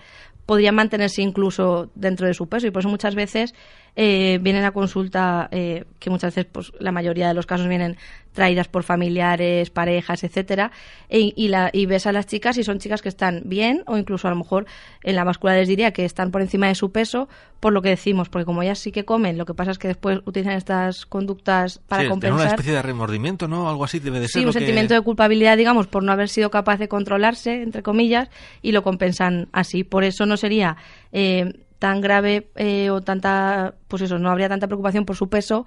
podrían 0.53 0.75
mantenerse 0.75 1.23
incluso 1.23 1.91
dentro 1.95 2.27
de 2.27 2.35
su 2.35 2.47
peso. 2.47 2.67
Y 2.67 2.71
por 2.71 2.81
eso 2.81 2.91
muchas 2.91 3.15
veces 3.15 3.55
eh, 3.97 4.39
vienen 4.43 4.65
a 4.65 4.73
consulta 4.73 5.49
eh, 5.51 5.87
que 5.99 6.11
muchas 6.11 6.35
veces 6.35 6.51
pues 6.53 6.73
la 6.79 6.93
mayoría 6.93 7.27
de 7.27 7.33
los 7.33 7.47
casos 7.47 7.69
vienen 7.69 7.97
traídas 8.33 8.69
por 8.69 8.83
familiares 8.83 9.71
parejas 9.71 10.25
etcétera 10.25 10.73
e, 11.09 11.33
y, 11.35 11.49
la, 11.49 11.71
y 11.73 11.87
ves 11.87 12.07
a 12.07 12.13
las 12.13 12.27
chicas 12.27 12.57
y 12.59 12.65
son 12.65 12.79
chicas 12.79 13.03
que 13.03 13.09
están 13.09 13.43
bien 13.45 13.83
o 13.87 13.97
incluso 13.99 14.29
a 14.29 14.31
lo 14.31 14.37
mejor 14.37 14.67
en 15.03 15.17
la 15.17 15.25
vascular 15.25 15.57
les 15.57 15.69
diría 15.69 15.93
que 15.93 16.05
están 16.05 16.31
por 16.31 16.41
encima 16.41 16.69
de 16.69 16.75
su 16.75 16.93
peso 16.93 17.29
por 17.61 17.73
lo 17.73 17.83
que 17.83 17.91
decimos 17.91 18.29
porque 18.29 18.45
como 18.45 18.63
ellas 18.63 18.79
sí 18.79 18.93
que 18.93 19.05
comen 19.05 19.39
lo 19.39 19.47
que 19.47 19.55
pasa 19.55 19.71
es 19.71 19.79
que 19.79 19.89
después 19.89 20.21
utilizan 20.25 20.55
estas 20.55 21.07
conductas 21.07 21.79
para 21.87 22.09
compensar 22.09 22.41
una 22.41 22.51
especie 22.51 22.73
de 22.73 22.83
remordimiento 22.83 23.49
no 23.49 23.69
algo 23.69 23.85
así 23.85 23.99
debe 23.99 24.21
de 24.21 24.29
ser 24.29 24.43
sí 24.43 24.47
un 24.47 24.53
sentimiento 24.53 24.95
de 24.95 25.01
culpabilidad 25.01 25.57
digamos 25.57 25.87
por 25.87 26.03
no 26.03 26.13
haber 26.13 26.29
sido 26.29 26.51
capaz 26.51 26.79
de 26.79 26.89
controlarse 26.89 27.63
entre 27.63 27.83
comillas 27.83 28.29
y 28.61 28.73
lo 28.73 28.83
compensan 28.83 29.49
así. 29.53 29.85
Por 29.85 30.05
eso 30.05 30.27
no 30.27 30.37
sería 30.37 30.77
eh, 31.13 31.65
tan 31.79 32.01
grave 32.01 32.51
eh, 32.57 32.91
o 32.91 33.01
tanta, 33.01 33.75
pues 33.89 34.03
eso, 34.03 34.19
no 34.19 34.31
habría 34.31 34.49
tanta 34.49 34.67
preocupación 34.67 35.05
por 35.05 35.17
su 35.17 35.29
peso 35.29 35.67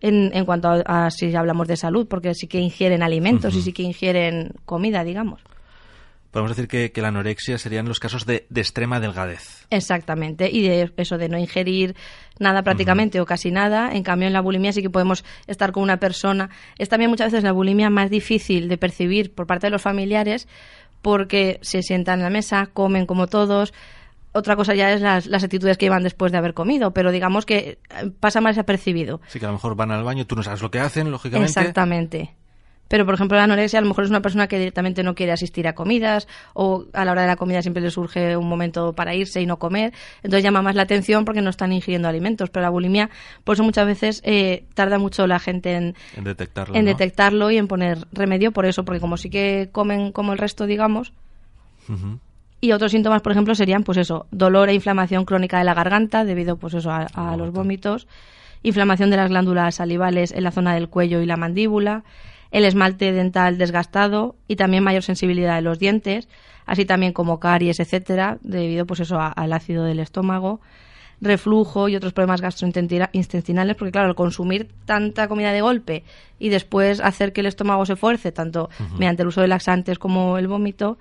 en, 0.00 0.30
en 0.34 0.44
cuanto 0.44 0.82
a, 0.84 1.10
si 1.10 1.34
hablamos 1.34 1.68
de 1.68 1.76
salud, 1.76 2.06
porque 2.08 2.34
sí 2.34 2.46
que 2.46 2.58
ingieren 2.58 3.02
alimentos 3.02 3.54
y 3.54 3.62
sí 3.62 3.72
que 3.72 3.82
ingieren 3.82 4.52
comida, 4.64 5.04
digamos. 5.04 5.42
Podemos 6.30 6.56
decir 6.56 6.68
que, 6.68 7.02
la 7.02 7.08
anorexia 7.08 7.58
serían 7.58 7.88
los 7.88 7.98
casos 7.98 8.24
de, 8.24 8.46
extrema 8.54 9.00
delgadez. 9.00 9.66
Exactamente, 9.70 10.48
y 10.48 10.62
de 10.62 10.92
eso 10.96 11.18
de 11.18 11.28
no 11.28 11.36
ingerir 11.38 11.96
nada 12.38 12.62
prácticamente 12.62 13.20
o 13.20 13.26
casi 13.26 13.50
nada. 13.50 13.90
En 13.92 14.04
cambio, 14.04 14.28
en 14.28 14.32
la 14.32 14.40
bulimia 14.40 14.72
sí 14.72 14.80
que 14.80 14.90
podemos 14.90 15.24
estar 15.48 15.72
con 15.72 15.82
una 15.82 15.98
persona. 15.98 16.48
Es 16.78 16.88
también 16.88 17.10
muchas 17.10 17.32
veces 17.32 17.42
la 17.42 17.50
bulimia 17.50 17.90
más 17.90 18.10
difícil 18.10 18.68
de 18.68 18.78
percibir 18.78 19.34
por 19.34 19.48
parte 19.48 19.66
de 19.66 19.72
los 19.72 19.82
familiares 19.82 20.46
porque 21.02 21.58
se 21.62 21.82
sientan 21.82 22.20
en 22.20 22.24
la 22.24 22.30
mesa, 22.30 22.66
comen 22.72 23.06
como 23.06 23.26
todos, 23.26 23.72
otra 24.32 24.56
cosa 24.56 24.74
ya 24.74 24.92
es 24.92 25.00
las, 25.00 25.26
las, 25.26 25.44
actitudes 25.44 25.76
que 25.76 25.86
llevan 25.86 26.02
después 26.02 26.32
de 26.32 26.38
haber 26.38 26.54
comido, 26.54 26.92
pero 26.92 27.10
digamos 27.10 27.46
que 27.46 27.78
eh, 27.90 28.10
pasa 28.20 28.40
más 28.40 28.56
desapercibido. 28.56 29.20
Sí, 29.28 29.38
que 29.38 29.46
a 29.46 29.48
lo 29.48 29.54
mejor 29.54 29.76
van 29.76 29.90
al 29.90 30.04
baño, 30.04 30.26
tú 30.26 30.36
no 30.36 30.42
sabes 30.42 30.62
lo 30.62 30.70
que 30.70 30.80
hacen, 30.80 31.10
lógicamente. 31.10 31.50
Exactamente. 31.50 32.34
Pero, 32.90 33.06
por 33.06 33.14
ejemplo, 33.14 33.38
la 33.38 33.44
anorexia 33.44 33.78
a 33.78 33.82
lo 33.82 33.88
mejor 33.88 34.02
es 34.02 34.10
una 34.10 34.20
persona 34.20 34.48
que 34.48 34.58
directamente 34.58 35.04
no 35.04 35.14
quiere 35.14 35.30
asistir 35.30 35.68
a 35.68 35.76
comidas 35.76 36.26
o 36.54 36.86
a 36.92 37.04
la 37.04 37.12
hora 37.12 37.22
de 37.22 37.28
la 37.28 37.36
comida 37.36 37.62
siempre 37.62 37.80
le 37.80 37.92
surge 37.92 38.36
un 38.36 38.48
momento 38.48 38.94
para 38.94 39.14
irse 39.14 39.40
y 39.40 39.46
no 39.46 39.60
comer. 39.60 39.92
Entonces 40.24 40.42
llama 40.42 40.60
más 40.60 40.74
la 40.74 40.82
atención 40.82 41.24
porque 41.24 41.40
no 41.40 41.50
están 41.50 41.72
ingiriendo 41.72 42.08
alimentos. 42.08 42.50
Pero 42.50 42.64
la 42.64 42.70
bulimia, 42.70 43.08
por 43.44 43.54
eso 43.54 43.62
muchas 43.62 43.86
veces 43.86 44.20
eh, 44.24 44.64
tarda 44.74 44.98
mucho 44.98 45.28
la 45.28 45.38
gente 45.38 45.74
en, 45.74 45.94
en 46.16 46.24
detectarlo, 46.24 46.74
en 46.74 46.84
detectarlo 46.84 47.52
y 47.52 47.58
en 47.58 47.68
poner 47.68 48.08
remedio 48.10 48.50
por 48.50 48.66
eso, 48.66 48.84
porque 48.84 48.98
como 48.98 49.16
sí 49.16 49.30
que 49.30 49.68
comen 49.70 50.10
como 50.10 50.32
el 50.32 50.38
resto, 50.38 50.66
digamos, 50.66 51.12
y 52.60 52.72
otros 52.72 52.92
síntomas, 52.92 53.22
por 53.22 53.32
ejemplo, 53.32 53.54
serían, 53.54 53.84
pues 53.84 53.98
eso, 53.98 54.26
dolor 54.30 54.68
e 54.68 54.74
inflamación 54.74 55.24
crónica 55.24 55.58
de 55.58 55.64
la 55.64 55.74
garganta 55.74 56.24
debido, 56.24 56.56
pues 56.56 56.74
eso, 56.74 56.90
a, 56.90 57.36
los 57.36 57.52
vómitos, 57.52 58.06
inflamación 58.62 59.10
de 59.10 59.16
las 59.16 59.30
glándulas 59.30 59.76
salivales 59.76 60.32
en 60.32 60.44
la 60.44 60.50
zona 60.50 60.74
del 60.74 60.88
cuello 60.88 61.22
y 61.22 61.26
la 61.26 61.38
mandíbula, 61.38 62.04
el 62.50 62.64
esmalte 62.64 63.12
dental 63.12 63.56
desgastado 63.56 64.36
y 64.46 64.56
también 64.56 64.84
mayor 64.84 65.02
sensibilidad 65.02 65.56
de 65.56 65.62
los 65.62 65.78
dientes, 65.78 66.28
así 66.66 66.84
también 66.84 67.12
como 67.12 67.40
caries, 67.40 67.80
etcétera, 67.80 68.38
debido, 68.42 68.86
pues 68.86 69.00
eso, 69.00 69.18
al 69.20 69.52
ácido 69.52 69.84
del 69.84 70.00
estómago, 70.00 70.60
reflujo 71.22 71.88
y 71.88 71.96
otros 71.96 72.12
problemas 72.12 72.40
gastrointestinales, 72.42 73.76
porque 73.76 73.92
claro, 73.92 74.08
al 74.08 74.14
consumir 74.14 74.68
tanta 74.84 75.28
comida 75.28 75.52
de 75.52 75.60
golpe 75.62 76.04
y 76.38 76.50
después 76.50 77.00
hacer 77.00 77.32
que 77.32 77.40
el 77.40 77.46
estómago 77.46 77.86
se 77.86 77.96
fuerce, 77.96 78.32
tanto 78.32 78.68
mediante 78.98 79.22
el 79.22 79.28
uso 79.28 79.40
de 79.40 79.48
laxantes 79.48 79.98
como 79.98 80.38
el 80.38 80.48
vómito, 80.48 80.98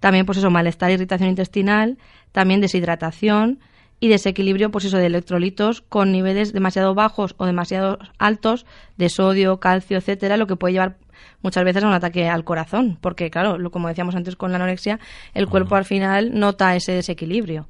también 0.00 0.26
pues 0.26 0.38
eso, 0.38 0.50
malestar, 0.50 0.90
irritación 0.90 1.28
intestinal, 1.28 1.98
también 2.32 2.60
deshidratación 2.60 3.60
y 4.00 4.08
desequilibrio 4.08 4.70
pues 4.70 4.86
eso 4.86 4.96
de 4.96 5.06
electrolitos 5.06 5.82
con 5.82 6.10
niveles 6.10 6.52
demasiado 6.52 6.94
bajos 6.94 7.34
o 7.36 7.46
demasiado 7.46 7.98
altos 8.18 8.66
de 8.96 9.10
sodio, 9.10 9.60
calcio, 9.60 9.98
etcétera, 9.98 10.38
lo 10.38 10.46
que 10.46 10.56
puede 10.56 10.72
llevar 10.72 10.96
muchas 11.42 11.64
veces 11.64 11.84
a 11.84 11.86
un 11.86 11.92
ataque 11.92 12.28
al 12.28 12.44
corazón, 12.44 12.98
porque 13.00 13.30
claro, 13.30 13.58
lo 13.58 13.70
como 13.70 13.88
decíamos 13.88 14.16
antes 14.16 14.36
con 14.36 14.50
la 14.50 14.56
anorexia, 14.56 14.98
el 15.34 15.46
cuerpo 15.46 15.76
al 15.76 15.84
final 15.84 16.38
nota 16.38 16.74
ese 16.74 16.92
desequilibrio. 16.92 17.68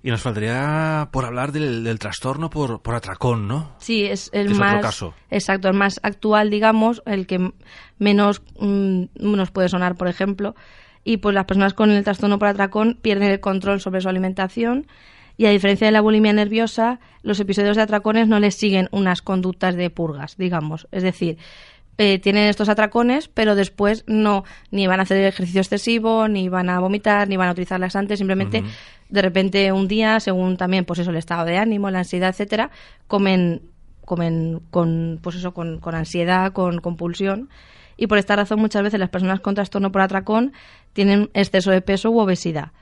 Y 0.00 0.10
nos 0.10 0.22
faltaría 0.22 1.08
por 1.10 1.24
hablar 1.24 1.50
del, 1.50 1.98
trastorno 1.98 2.50
por, 2.50 2.82
por, 2.82 2.94
atracón, 2.94 3.48
¿no? 3.48 3.72
Sí, 3.78 4.04
es 4.04 4.30
el 4.32 4.54
más. 4.54 4.80
caso. 4.80 5.12
Exacto, 5.28 5.68
el 5.68 5.74
más 5.74 5.98
actual, 6.04 6.50
digamos, 6.50 7.02
el 7.04 7.26
que 7.26 7.52
menos 7.98 8.40
mm, 8.60 9.06
nos 9.16 9.50
puede 9.50 9.68
sonar, 9.68 9.96
por 9.96 10.06
ejemplo. 10.06 10.54
Y 11.04 11.18
pues 11.18 11.34
las 11.34 11.44
personas 11.44 11.74
con 11.74 11.90
el 11.90 12.04
trastorno 12.04 12.38
por 12.38 12.48
atracón 12.48 12.98
pierden 13.00 13.30
el 13.30 13.40
control 13.40 13.80
sobre 13.80 14.00
su 14.00 14.08
alimentación. 14.08 14.86
Y 15.36 15.46
a 15.46 15.50
diferencia 15.50 15.86
de 15.86 15.92
la 15.92 16.00
bulimia 16.00 16.32
nerviosa, 16.32 16.98
los 17.22 17.38
episodios 17.38 17.76
de 17.76 17.82
atracones 17.82 18.26
no 18.26 18.40
les 18.40 18.56
siguen 18.56 18.88
unas 18.90 19.22
conductas 19.22 19.76
de 19.76 19.88
purgas, 19.88 20.36
digamos. 20.36 20.88
Es 20.90 21.04
decir, 21.04 21.38
eh, 22.00 22.20
tienen 22.20 22.48
estos 22.48 22.68
atracones, 22.68 23.26
pero 23.26 23.56
después 23.56 24.04
no 24.06 24.44
ni 24.70 24.86
van 24.86 25.00
a 25.00 25.02
hacer 25.02 25.20
ejercicio 25.24 25.60
excesivo, 25.60 26.28
ni 26.28 26.48
van 26.48 26.70
a 26.70 26.78
vomitar, 26.78 27.28
ni 27.28 27.36
van 27.36 27.48
a 27.48 27.52
utilizar 27.52 27.80
laxantes, 27.80 28.18
simplemente 28.18 28.62
de 29.08 29.22
repente 29.22 29.72
un 29.72 29.88
día, 29.88 30.20
según 30.20 30.56
también 30.56 30.84
pues 30.84 31.00
eso 31.00 31.10
el 31.10 31.16
estado 31.16 31.44
de 31.44 31.58
ánimo, 31.58 31.90
la 31.90 32.00
ansiedad, 32.00 32.30
etcétera, 32.30 32.70
comen 33.08 33.62
comen 34.04 34.60
con 34.70 35.18
pues 35.22 35.36
eso 35.36 35.52
con, 35.52 35.80
con 35.80 35.96
ansiedad, 35.96 36.52
con 36.52 36.80
compulsión 36.80 37.48
y 37.98 38.06
por 38.06 38.16
esta 38.16 38.34
razón 38.36 38.60
muchas 38.60 38.82
veces 38.82 38.98
las 38.98 39.10
personas 39.10 39.40
con 39.40 39.54
trastorno 39.54 39.92
por 39.92 40.00
atracón 40.00 40.54
tienen 40.94 41.28
exceso 41.34 41.70
de 41.70 41.82
peso 41.82 42.10
u 42.10 42.18
obesidad 42.18 42.72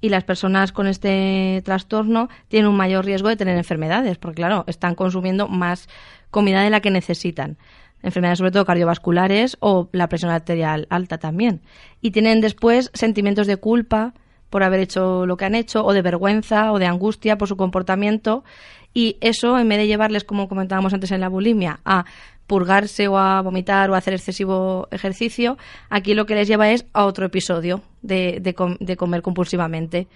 y 0.00 0.10
las 0.10 0.22
personas 0.22 0.70
con 0.70 0.86
este 0.86 1.62
trastorno 1.64 2.28
tienen 2.48 2.68
un 2.68 2.76
mayor 2.76 3.04
riesgo 3.04 3.28
de 3.28 3.36
tener 3.36 3.56
enfermedades, 3.56 4.18
porque 4.18 4.36
claro, 4.36 4.64
están 4.68 4.94
consumiendo 4.94 5.48
más 5.48 5.88
comida 6.30 6.62
de 6.62 6.70
la 6.70 6.80
que 6.80 6.90
necesitan 6.90 7.56
enfermedades 8.02 8.38
sobre 8.38 8.52
todo 8.52 8.64
cardiovasculares 8.64 9.56
o 9.60 9.88
la 9.92 10.08
presión 10.08 10.30
arterial 10.30 10.86
alta 10.90 11.18
también. 11.18 11.62
Y 12.00 12.10
tienen 12.12 12.40
después 12.40 12.90
sentimientos 12.94 13.46
de 13.46 13.56
culpa 13.56 14.14
por 14.50 14.62
haber 14.62 14.80
hecho 14.80 15.26
lo 15.26 15.36
que 15.36 15.44
han 15.44 15.54
hecho, 15.54 15.84
o 15.84 15.92
de 15.92 16.02
vergüenza, 16.02 16.72
o 16.72 16.78
de 16.78 16.86
angustia 16.86 17.36
por 17.36 17.48
su 17.48 17.56
comportamiento. 17.56 18.44
Y 18.94 19.16
eso, 19.20 19.58
en 19.58 19.68
vez 19.68 19.78
de 19.78 19.88
llevarles, 19.88 20.24
como 20.24 20.48
comentábamos 20.48 20.94
antes 20.94 21.10
en 21.10 21.20
la 21.20 21.28
bulimia, 21.28 21.80
a 21.84 22.04
purgarse 22.46 23.08
o 23.08 23.18
a 23.18 23.40
vomitar 23.42 23.90
o 23.90 23.94
a 23.94 23.98
hacer 23.98 24.14
excesivo 24.14 24.88
ejercicio, 24.90 25.58
aquí 25.90 26.14
lo 26.14 26.26
que 26.26 26.34
les 26.34 26.48
lleva 26.48 26.70
es 26.70 26.86
a 26.92 27.04
otro 27.04 27.26
episodio 27.26 27.82
de, 28.02 28.40
de, 28.40 28.96
comer 28.96 29.22
compulsivamente. 29.22 30.06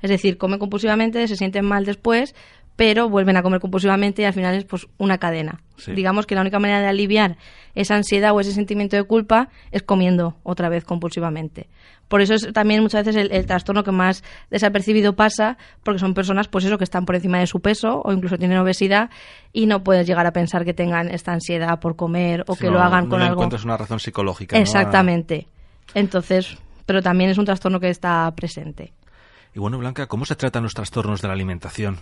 Es 0.00 0.10
decir, 0.10 0.38
comen 0.38 0.58
compulsivamente, 0.58 1.28
se 1.28 1.36
sienten 1.36 1.64
mal 1.64 1.84
después, 1.84 2.34
pero 2.76 3.08
vuelven 3.08 3.36
a 3.36 3.42
comer 3.42 3.60
compulsivamente 3.60 4.22
y 4.22 4.24
al 4.24 4.32
final 4.32 4.54
es 4.54 4.64
pues 4.64 4.86
una 4.98 5.18
cadena. 5.18 5.60
Digamos 5.86 6.26
que 6.26 6.34
la 6.34 6.40
única 6.40 6.58
manera 6.58 6.80
de 6.80 6.86
aliviar 6.86 7.36
esa 7.74 7.96
ansiedad 7.96 8.32
o 8.32 8.40
ese 8.40 8.52
sentimiento 8.52 8.96
de 8.96 9.04
culpa 9.04 9.48
es 9.70 9.82
comiendo 9.82 10.36
otra 10.42 10.68
vez 10.68 10.84
compulsivamente. 10.84 11.68
Por 12.08 12.20
eso 12.20 12.34
es 12.34 12.52
también 12.52 12.82
muchas 12.82 13.04
veces 13.04 13.28
el, 13.30 13.46
trastorno 13.46 13.82
que 13.82 13.90
más 13.90 14.22
desapercibido 14.50 15.16
pasa, 15.16 15.56
porque 15.82 15.98
son 15.98 16.14
personas 16.14 16.48
pues 16.48 16.64
eso 16.64 16.78
que 16.78 16.84
están 16.84 17.06
por 17.06 17.16
encima 17.16 17.38
de 17.38 17.46
su 17.46 17.60
peso 17.60 18.02
o 18.04 18.12
incluso 18.12 18.38
tienen 18.38 18.58
obesidad 18.58 19.10
y 19.52 19.66
no 19.66 19.82
puedes 19.82 20.06
llegar 20.06 20.26
a 20.26 20.32
pensar 20.32 20.64
que 20.64 20.74
tengan 20.74 21.08
esta 21.08 21.32
ansiedad 21.32 21.80
por 21.80 21.96
comer 21.96 22.44
o 22.46 22.56
que 22.56 22.70
lo 22.70 22.80
hagan 22.80 23.08
con 23.08 23.20
algo. 23.22 23.34
encuentras 23.34 23.64
una 23.64 23.76
razón 23.76 24.00
psicológica. 24.00 24.58
Exactamente. 24.58 25.48
Entonces, 25.94 26.58
pero 26.86 27.02
también 27.02 27.30
es 27.30 27.38
un 27.38 27.44
trastorno 27.44 27.80
que 27.80 27.88
está 27.88 28.30
presente. 28.36 28.92
Y 29.54 29.60
bueno, 29.60 29.78
Blanca, 29.78 30.06
¿cómo 30.06 30.26
se 30.26 30.34
tratan 30.34 30.64
los 30.64 30.74
trastornos 30.74 31.22
de 31.22 31.28
la 31.28 31.34
alimentación? 31.34 31.98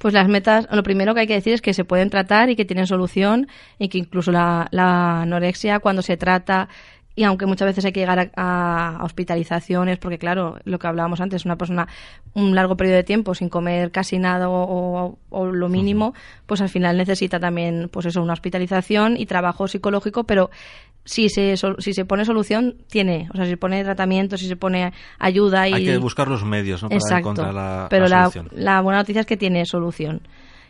Pues 0.00 0.14
las 0.14 0.28
metas, 0.28 0.66
lo 0.72 0.82
primero 0.82 1.12
que 1.12 1.20
hay 1.20 1.26
que 1.26 1.34
decir 1.34 1.52
es 1.52 1.60
que 1.60 1.74
se 1.74 1.84
pueden 1.84 2.08
tratar 2.08 2.48
y 2.48 2.56
que 2.56 2.64
tienen 2.64 2.86
solución 2.86 3.48
y 3.78 3.90
que 3.90 3.98
incluso 3.98 4.32
la, 4.32 4.66
anorexia 4.72 5.78
cuando 5.78 6.00
se 6.00 6.16
trata 6.16 6.70
y 7.14 7.24
aunque 7.24 7.44
muchas 7.44 7.66
veces 7.66 7.84
hay 7.84 7.92
que 7.92 8.00
llegar 8.00 8.30
a, 8.34 9.00
hospitalizaciones, 9.02 9.98
porque 9.98 10.16
claro, 10.16 10.56
lo 10.64 10.78
que 10.78 10.86
hablábamos 10.86 11.20
antes, 11.20 11.44
una 11.44 11.56
persona 11.56 11.86
un 12.32 12.54
largo 12.54 12.78
periodo 12.78 12.96
de 12.96 13.04
tiempo 13.04 13.34
sin 13.34 13.50
comer 13.50 13.90
casi 13.90 14.18
nada 14.18 14.48
o, 14.48 15.18
lo 15.30 15.68
mínimo, 15.68 16.14
pues 16.46 16.62
al 16.62 16.70
final 16.70 16.96
necesita 16.96 17.38
también, 17.38 17.90
pues 17.92 18.06
eso, 18.06 18.22
una 18.22 18.32
hospitalización 18.32 19.18
y 19.18 19.26
trabajo 19.26 19.68
psicológico, 19.68 20.24
pero 20.24 20.48
si 21.10 21.28
se, 21.28 21.56
si 21.56 21.92
se 21.92 22.04
pone 22.04 22.24
solución, 22.24 22.76
tiene. 22.88 23.28
O 23.32 23.36
sea, 23.36 23.44
si 23.44 23.50
se 23.50 23.56
pone 23.56 23.82
tratamiento, 23.82 24.36
si 24.36 24.46
se 24.46 24.54
pone 24.54 24.92
ayuda. 25.18 25.66
Y... 25.68 25.74
Hay 25.74 25.84
que 25.84 25.98
buscar 25.98 26.28
los 26.28 26.44
medios 26.44 26.84
¿no? 26.84 26.88
para 26.88 27.18
encontrar 27.18 27.52
la, 27.52 27.88
pero 27.90 28.06
la, 28.06 28.30
la, 28.52 28.80
buena 28.80 29.00
noticia 29.00 29.20
es 29.20 29.26
que 29.26 29.36
tiene 29.36 29.66
solución. 29.66 30.22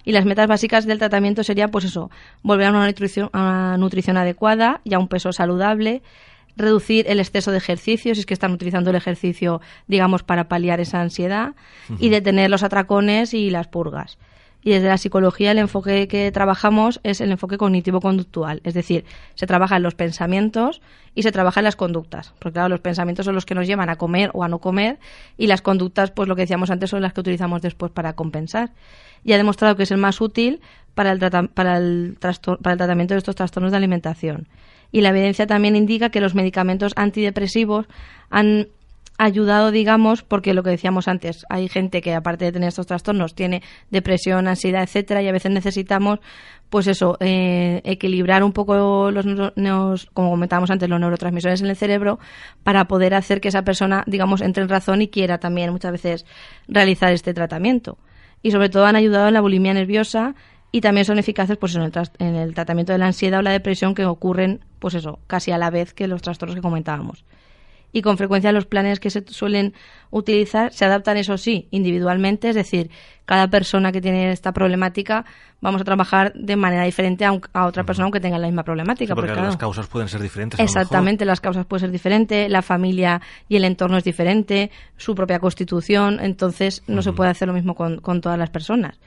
Y 0.03 0.12
las 0.12 0.24
metas 0.24 0.48
básicas 0.48 0.87
del 0.87 0.98
tratamiento 0.98 1.44
sería, 1.44 1.68
pues 1.68 1.85
eso, 1.85 2.11
volver 2.42 2.68
a 2.68 2.70
una 2.70 2.87
nutrición, 2.87 3.29
a 3.35 3.38
una 3.42 3.76
nutrición 3.76 4.16
adecuada 4.16 4.81
y 4.83 4.94
a 4.94 4.98
un 4.98 5.09
peso 5.09 5.31
saludable, 5.31 6.00
reducir 6.57 7.05
el 7.11 7.20
exceso 7.20 7.50
de 7.50 7.59
ejercicio, 7.59 8.14
si 8.14 8.20
es 8.20 8.26
que 8.26 8.33
están 8.33 8.53
utilizando 8.53 8.88
el 8.88 8.96
ejercicio, 8.96 9.61
digamos, 9.88 10.22
para 10.22 10.48
paliar 10.48 10.81
esa 10.81 11.03
ansiedad, 11.03 11.55
y 11.98 12.09
detener 12.09 12.48
los 12.48 12.62
atracones 12.62 13.35
y 13.35 13.50
las 13.50 13.68
purgas. 13.68 14.16
Y 14.62 14.70
desde 14.70 14.88
la 14.88 14.99
psicología 14.99 15.53
el 15.53 15.59
enfoque 15.59 16.07
que 16.07 16.31
trabajamos 16.33 17.01
es 17.03 17.20
el 17.20 17.31
enfoque 17.31 17.57
cognitivo-conductual, 17.57 18.61
es 18.64 18.75
decir, 18.75 19.05
se 19.35 19.46
trabaja 19.46 19.77
en 19.77 19.83
los 19.83 19.94
pensamientos 19.94 20.83
y 21.14 21.23
se 21.23 21.33
trabaja 21.33 21.61
en 21.61 21.64
las 21.64 21.77
conductas, 21.77 22.35
porque 22.38 22.55
claro, 22.55 22.68
los 22.68 22.81
pensamientos 22.81 23.25
son 23.25 23.35
los 23.35 23.46
que 23.46 23.55
nos 23.55 23.66
llevan 23.66 23.88
a 23.88 23.96
comer 23.96 24.31
o 24.35 24.44
a 24.44 24.49
no 24.49 24.59
comer 24.59 24.99
y 25.38 25.46
las 25.46 25.62
conductas, 25.62 26.11
pues 26.11 26.29
lo 26.29 26.37
que 26.37 26.42
decíamos 26.42 26.70
antes, 26.70 26.90
son 26.90 27.03
las 27.03 27.12
que 27.12 27.20
utilizamos 27.20 27.62
después 27.62 27.90
para 27.90 28.12
compensar. 28.12 28.70
Y 29.25 29.33
ha 29.33 29.37
demostrado 29.37 29.77
que 29.77 29.83
es 29.83 29.90
el 29.90 29.99
más 29.99 30.20
útil 30.20 30.61
para 30.94 31.12
el, 31.12 31.18
para 31.18 31.77
el, 31.79 32.16
para 32.18 32.73
el 32.73 32.79
tratamiento 32.79 33.14
de 33.14 33.18
estos 33.18 33.37
trastornos 33.37 33.70
de 33.70 33.77
alimentación. 33.79 34.49
Y 34.92 35.03
la 35.03 35.11
evidencia 35.11 35.46
también 35.46 35.77
indica 35.77 36.11
que 36.11 36.20
los 36.20 36.35
medicamentos 36.35 36.92
antidepresivos 36.96 37.87
han 38.29 38.68
ayudado, 39.20 39.70
digamos, 39.70 40.22
porque 40.22 40.54
lo 40.54 40.62
que 40.62 40.70
decíamos 40.70 41.06
antes, 41.06 41.44
hay 41.50 41.68
gente 41.68 42.00
que 42.00 42.14
aparte 42.14 42.46
de 42.46 42.52
tener 42.52 42.68
estos 42.68 42.87
trastornos 42.87 43.35
tiene 43.35 43.62
depresión, 43.90 44.48
ansiedad, 44.48 44.83
etcétera, 44.83 45.22
y 45.22 45.28
a 45.28 45.33
veces 45.33 45.52
necesitamos, 45.52 46.20
pues 46.70 46.87
eso, 46.87 47.18
eh, 47.20 47.83
equilibrar 47.85 48.42
un 48.42 48.52
poco 48.52 49.11
los, 49.11 49.26
como 50.14 50.30
comentábamos 50.30 50.70
antes, 50.70 50.88
los 50.88 50.98
neurotransmisores 50.98 51.61
en 51.61 51.66
el 51.66 51.76
cerebro 51.76 52.18
para 52.64 52.87
poder 52.87 53.12
hacer 53.12 53.42
que 53.42 53.48
esa 53.48 53.61
persona, 53.61 54.04
digamos, 54.06 54.40
entre 54.40 54.62
en 54.62 54.70
razón 54.70 55.02
y 55.02 55.09
quiera 55.09 55.37
también 55.37 55.70
muchas 55.70 55.92
veces 55.92 56.26
realizar 56.66 57.12
este 57.12 57.35
tratamiento. 57.35 57.98
Y 58.42 58.52
sobre 58.52 58.70
todo 58.70 58.87
han 58.87 58.96
ayudado 58.96 59.28
en 59.28 59.35
la 59.35 59.42
bulimia 59.42 59.74
nerviosa 59.74 60.35
y 60.72 60.80
también 60.80 61.04
son 61.04 61.18
eficaces 61.18 61.59
pues 61.59 61.74
en 61.74 61.83
el, 61.83 61.92
en 62.20 62.37
el 62.37 62.54
tratamiento 62.54 62.92
de 62.92 62.98
la 62.98 63.06
ansiedad 63.06 63.40
o 63.40 63.42
la 63.42 63.50
depresión 63.50 63.94
que 63.94 64.06
ocurren, 64.06 64.64
pues 64.78 64.94
eso, 64.94 65.18
casi 65.26 65.50
a 65.50 65.59
la 65.59 65.68
vez 65.68 65.92
que 65.92 66.09
los 66.09 66.22
trastornos 66.22 66.56
que 66.56 66.62
comentábamos 66.62 67.22
y 67.92 68.03
con 68.03 68.16
frecuencia 68.16 68.53
los 68.53 68.66
planes 68.66 69.00
que 69.00 69.11
se 69.11 69.24
suelen 69.29 69.74
utilizar 70.11 70.72
se 70.72 70.85
adaptan, 70.85 71.16
eso 71.16 71.38
sí, 71.38 71.68
individualmente, 71.70 72.50
es 72.50 72.55
decir, 72.55 72.90
cada 73.24 73.48
persona 73.48 73.92
que 73.92 74.00
tiene 74.00 74.33
esta 74.33 74.53
problemática 74.53 75.24
vamos 75.61 75.81
a 75.81 75.85
trabajar 75.85 76.33
de 76.35 76.57
manera 76.57 76.85
diferente 76.85 77.24
a, 77.24 77.64
otra 77.66 77.85
persona 77.85 78.05
aunque 78.05 78.20
tenga 78.20 78.38
la 78.38 78.46
misma 78.46 78.64
problemática. 78.64 79.14
porque, 79.14 79.35
las 79.35 79.57
causas 79.57 79.87
pueden 79.87 80.09
ser 80.09 80.20
diferentes. 80.20 80.59
Exactamente, 80.59 81.24
las 81.24 81.40
causas 81.40 81.66
pueden 81.66 81.81
ser 81.81 81.90
diferentes, 81.90 82.50
la 82.50 82.62
familia 82.62 83.20
y 83.48 83.57
el 83.57 83.64
entorno 83.64 83.98
es 83.98 84.05
diferente, 84.05 84.70
su 84.96 85.14
propia 85.14 85.38
constitución, 85.38 86.18
entonces 86.20 86.83
no 86.87 87.03
se 87.03 87.12
puede 87.12 87.31
hacer 87.31 87.48
lo 87.48 87.55
mismo 87.55 87.74
con, 87.74 88.00
con 88.00 88.20
todas 88.20 88.38
las 88.38 88.50
personas. 88.50 88.98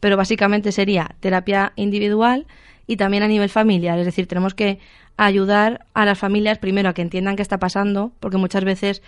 Pero 0.00 0.16
básicamente 0.16 0.72
sería 0.72 1.16
terapia 1.20 1.72
individual 1.76 2.46
y 2.88 2.96
también 2.96 3.22
a 3.22 3.28
nivel 3.28 3.50
familiar, 3.50 3.98
es 4.00 4.06
decir, 4.06 4.26
tenemos 4.26 4.54
que 4.54 4.80
ayudar 5.16 5.86
a 5.94 6.04
las 6.04 6.18
familias 6.18 6.58
primero 6.58 6.88
a 6.88 6.94
que 6.94 7.02
entiendan 7.02 7.36
qué 7.36 7.42
está 7.42 7.58
pasando, 7.58 8.12
porque 8.18 8.38
muchas 8.38 8.64
veces 8.64 9.02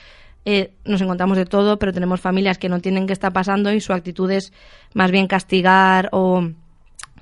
eh, 0.45 0.73
nos 0.85 1.01
encontramos 1.01 1.37
de 1.37 1.47
todo, 1.47 1.79
pero 1.79 1.93
tenemos 1.93 2.21
familias 2.21 2.59
que 2.59 2.69
no 2.69 2.77
entienden 2.77 3.07
qué 3.07 3.13
está 3.15 3.31
pasando 3.33 3.73
y 3.73 3.81
su 3.81 3.93
actitud 3.93 4.31
es 4.31 4.53
más 4.95 5.11
bien 5.11 5.27
castigar 5.27 6.11
o 6.13 6.47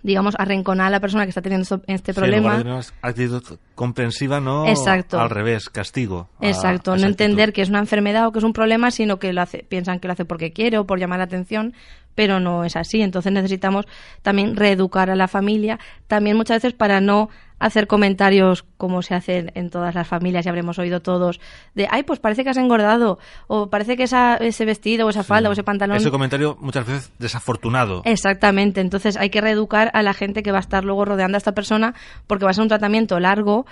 digamos, 0.03 0.35
arrinconar 0.39 0.87
a 0.87 0.91
la 0.91 1.01
persona 1.01 1.25
que 1.25 1.31
está 1.31 1.43
teniendo 1.43 1.83
este 1.87 2.15
problema. 2.15 2.63
actitud 3.03 3.59
comprensiva, 3.75 4.41
no 4.41 4.67
Exacto. 4.67 5.21
al 5.21 5.31
revés, 5.31 5.69
castigo. 5.69 6.29
Exacto, 6.41 6.97
no 6.97 7.07
entender 7.07 7.53
que 7.53 7.63
es 7.63 7.69
una 7.69 7.81
enfermedad 7.81 8.27
o 8.27 8.33
que 8.33 8.39
es 8.39 8.45
un 8.45 8.53
problema, 8.53 8.91
sino 8.91 9.19
que 9.19 9.33
lo 9.33 9.43
hace, 9.43 9.65
piensan 9.69 9.99
que 10.01 10.09
lo 10.09 10.13
hace 10.13 10.25
porque 10.25 10.53
quiere 10.53 10.79
o 10.79 10.87
por 10.87 10.99
llamar 10.99 11.19
la 11.19 11.25
atención, 11.25 11.75
pero 12.19 12.41
no 12.41 12.65
es 12.65 12.75
así. 12.75 13.01
Entonces 13.01 13.31
necesitamos 13.31 13.87
también 14.23 14.57
reeducar 14.57 15.09
a 15.09 15.15
la 15.15 15.29
familia, 15.29 15.79
también 16.09 16.37
muchas 16.37 16.57
veces 16.57 16.73
para 16.73 17.01
no 17.01 17.29
hacer 17.61 17.87
comentarios 17.87 18.65
como 18.77 19.03
se 19.03 19.15
hacen 19.15 19.53
en 19.55 19.71
todas 19.71 19.95
las 19.95 20.09
familias 20.09 20.45
y 20.45 20.49
habremos 20.49 20.81
oído 20.81 21.01
todos 21.01 21.41
de 21.75 21.89
ay 21.91 22.05
pues 22.05 22.21
parece 22.21 22.45
que 22.45 22.51
has 22.51 22.57
engordado 22.57 23.19
o 23.49 23.69
parece 23.69 23.97
que 23.97 24.05
esa, 24.05 24.37
ese 24.37 24.65
vestido 24.65 25.07
o 25.07 25.11
esa 25.11 25.25
falda 25.25 25.49
o 25.49 25.53
ese 25.53 25.65
pantalón 25.65 25.97
ese 25.97 26.13
comentario 26.13 26.57
muchas 26.61 26.87
veces 26.87 27.13
desafortunado. 27.19 28.03
Exactamente. 28.05 28.81
Entonces 28.81 29.17
hay 29.17 29.31
que 29.31 29.41
reeducar 29.41 29.91
a 29.95 30.03
la 30.03 30.13
gente 30.13 30.43
que 30.43 30.51
va 30.51 30.59
a 30.59 30.61
estar 30.61 30.85
luego 30.85 31.05
rodeando 31.05 31.37
a 31.37 31.39
esta 31.39 31.53
persona 31.53 31.95
porque 32.27 32.45
va 32.45 32.51
a 32.51 32.55
ser 32.55 32.63
un 32.63 32.69
tratamiento 32.69 33.21
largo 33.21 33.65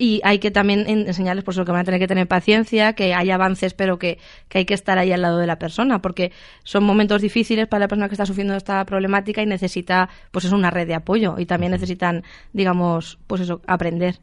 y 0.00 0.22
hay 0.24 0.38
que 0.38 0.50
también 0.50 0.88
enseñarles 0.88 1.44
por 1.44 1.52
eso 1.52 1.66
que 1.66 1.72
van 1.72 1.82
a 1.82 1.84
tener 1.84 2.00
que 2.00 2.06
tener 2.06 2.26
paciencia, 2.26 2.94
que 2.94 3.12
hay 3.12 3.30
avances, 3.30 3.74
pero 3.74 3.98
que, 3.98 4.18
que, 4.48 4.56
hay 4.56 4.64
que 4.64 4.72
estar 4.72 4.96
ahí 4.96 5.12
al 5.12 5.20
lado 5.20 5.36
de 5.36 5.46
la 5.46 5.58
persona, 5.58 6.00
porque 6.00 6.32
son 6.64 6.84
momentos 6.84 7.20
difíciles 7.20 7.66
para 7.68 7.80
la 7.80 7.88
persona 7.88 8.08
que 8.08 8.14
está 8.14 8.24
sufriendo 8.24 8.56
esta 8.56 8.82
problemática 8.86 9.42
y 9.42 9.46
necesita, 9.46 10.08
pues 10.30 10.46
es 10.46 10.52
una 10.52 10.70
red 10.70 10.86
de 10.86 10.94
apoyo 10.94 11.34
y 11.38 11.44
también 11.44 11.72
necesitan, 11.72 12.22
digamos, 12.54 13.18
pues 13.26 13.42
eso, 13.42 13.60
aprender. 13.66 14.20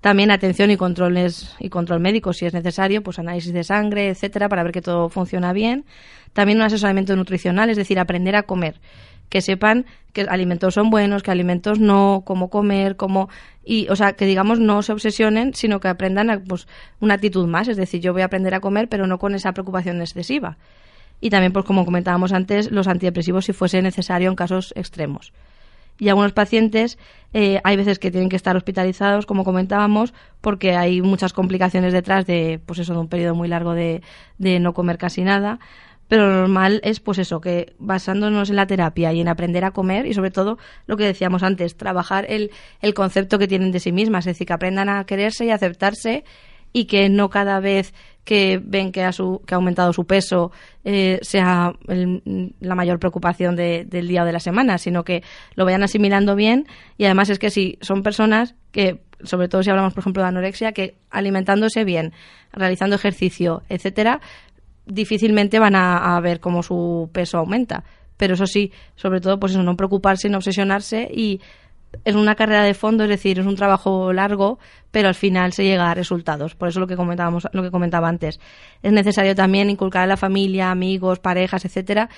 También 0.00 0.30
atención 0.30 0.70
y 0.70 0.78
controles 0.78 1.54
y 1.60 1.68
control 1.68 2.00
médico 2.00 2.32
si 2.32 2.46
es 2.46 2.54
necesario, 2.54 3.02
pues 3.02 3.18
análisis 3.18 3.52
de 3.52 3.64
sangre, 3.64 4.08
etcétera, 4.08 4.48
para 4.48 4.62
ver 4.62 4.72
que 4.72 4.80
todo 4.80 5.10
funciona 5.10 5.52
bien. 5.52 5.84
También 6.32 6.56
un 6.56 6.64
asesoramiento 6.64 7.14
nutricional, 7.16 7.68
es 7.68 7.76
decir, 7.76 7.98
aprender 7.98 8.34
a 8.34 8.44
comer 8.44 8.80
que 9.32 9.40
sepan 9.40 9.86
que 10.12 10.26
alimentos 10.28 10.74
son 10.74 10.90
buenos, 10.90 11.22
que 11.22 11.30
alimentos 11.30 11.80
no, 11.80 12.22
cómo 12.26 12.50
comer, 12.50 12.96
cómo 12.96 13.30
y 13.64 13.88
o 13.88 13.96
sea, 13.96 14.12
que 14.12 14.26
digamos 14.26 14.60
no 14.60 14.82
se 14.82 14.92
obsesionen, 14.92 15.54
sino 15.54 15.80
que 15.80 15.88
aprendan 15.88 16.28
a, 16.28 16.38
pues 16.38 16.68
una 17.00 17.14
actitud 17.14 17.46
más, 17.46 17.66
es 17.68 17.78
decir, 17.78 18.02
yo 18.02 18.12
voy 18.12 18.20
a 18.20 18.26
aprender 18.26 18.54
a 18.54 18.60
comer, 18.60 18.90
pero 18.90 19.06
no 19.06 19.18
con 19.18 19.34
esa 19.34 19.52
preocupación 19.52 20.02
excesiva. 20.02 20.58
Y 21.22 21.30
también 21.30 21.54
pues 21.54 21.64
como 21.64 21.86
comentábamos 21.86 22.34
antes, 22.34 22.70
los 22.70 22.88
antidepresivos 22.88 23.46
si 23.46 23.54
fuese 23.54 23.80
necesario 23.80 24.28
en 24.28 24.36
casos 24.36 24.74
extremos. 24.76 25.32
Y 25.98 26.10
algunos 26.10 26.32
pacientes 26.32 26.98
eh, 27.32 27.62
hay 27.64 27.76
veces 27.76 27.98
que 27.98 28.10
tienen 28.10 28.28
que 28.28 28.36
estar 28.36 28.54
hospitalizados, 28.54 29.24
como 29.24 29.44
comentábamos, 29.44 30.12
porque 30.42 30.76
hay 30.76 31.00
muchas 31.00 31.32
complicaciones 31.32 31.94
detrás 31.94 32.26
de, 32.26 32.60
pues 32.66 32.80
eso, 32.80 32.92
de 32.92 33.00
un 33.00 33.08
periodo 33.08 33.34
muy 33.34 33.48
largo 33.48 33.72
de, 33.72 34.02
de 34.36 34.60
no 34.60 34.74
comer 34.74 34.98
casi 34.98 35.22
nada 35.22 35.58
pero 36.12 36.28
lo 36.28 36.40
normal 36.40 36.82
es 36.84 37.00
pues 37.00 37.16
eso, 37.16 37.40
que 37.40 37.72
basándonos 37.78 38.50
en 38.50 38.56
la 38.56 38.66
terapia 38.66 39.14
y 39.14 39.22
en 39.22 39.28
aprender 39.28 39.64
a 39.64 39.70
comer 39.70 40.04
y 40.04 40.12
sobre 40.12 40.30
todo 40.30 40.58
lo 40.86 40.98
que 40.98 41.04
decíamos 41.04 41.42
antes, 41.42 41.74
trabajar 41.74 42.26
el, 42.28 42.50
el 42.82 42.92
concepto 42.92 43.38
que 43.38 43.48
tienen 43.48 43.72
de 43.72 43.80
sí 43.80 43.92
mismas, 43.92 44.26
es 44.26 44.34
decir, 44.34 44.46
que 44.46 44.52
aprendan 44.52 44.90
a 44.90 45.06
quererse 45.06 45.46
y 45.46 45.50
aceptarse 45.50 46.24
y 46.74 46.84
que 46.84 47.08
no 47.08 47.30
cada 47.30 47.60
vez 47.60 47.94
que 48.24 48.60
ven 48.62 48.92
que 48.92 49.04
ha, 49.04 49.12
su, 49.12 49.40
que 49.46 49.54
ha 49.54 49.56
aumentado 49.56 49.94
su 49.94 50.04
peso 50.04 50.52
eh, 50.84 51.18
sea 51.22 51.72
la 51.86 52.74
mayor 52.74 52.98
preocupación 52.98 53.56
del 53.56 54.06
día 54.06 54.24
o 54.24 54.26
de 54.26 54.32
la 54.32 54.40
semana, 54.40 54.76
sino 54.76 55.04
que 55.04 55.22
lo 55.54 55.64
vayan 55.64 55.82
asimilando 55.82 56.36
bien. 56.36 56.66
Y 56.98 57.06
además 57.06 57.30
es 57.30 57.38
que 57.38 57.48
si 57.48 57.78
son 57.80 58.02
personas 58.02 58.54
que, 58.70 59.00
sobre 59.24 59.48
todo 59.48 59.62
si 59.62 59.70
hablamos 59.70 59.94
por 59.94 60.02
ejemplo 60.02 60.22
de 60.22 60.28
anorexia, 60.28 60.72
que 60.72 60.94
alimentándose 61.10 61.84
bien, 61.84 62.12
realizando 62.52 62.96
ejercicio, 62.96 63.62
etcétera, 63.70 64.20
difícilmente 64.86 65.58
van 65.58 65.74
a, 65.74 66.18
ver 66.20 66.40
cómo 66.40 66.62
su 66.62 67.10
peso 67.12 67.38
aumenta. 67.38 67.84
Pero 68.16 68.34
eso 68.34 68.46
sí, 68.46 68.72
sobre 68.94 69.20
todo, 69.20 69.38
pues 69.40 69.52
eso, 69.52 69.62
no 69.62 69.76
preocuparse, 69.76 70.28
no 70.28 70.38
obsesionarse 70.38 71.10
y 71.12 71.40
es 72.04 72.14
una 72.14 72.34
carrera 72.34 72.62
de 72.62 72.74
fondo, 72.74 73.04
es 73.04 73.10
decir, 73.10 73.38
es 73.38 73.46
un 73.46 73.56
trabajo 73.56 74.12
largo, 74.12 74.58
pero 74.90 75.08
al 75.08 75.14
final 75.14 75.52
se 75.52 75.64
llega 75.64 75.90
a 75.90 75.94
resultados. 75.94 76.54
Por 76.54 76.68
eso 76.68 76.80
lo 76.80 76.86
que 76.86 76.96
comentábamos, 76.96 77.48
lo 77.52 77.62
que 77.62 77.70
comentaba 77.70 78.08
antes, 78.08 78.40
es 78.82 78.92
necesario 78.92 79.34
también 79.34 79.70
inculcar 79.70 80.04
a 80.04 80.06
la 80.06 80.16
familia, 80.16 80.70
amigos, 80.70 81.18
parejas, 81.18 81.64
etcétera, 81.64 82.08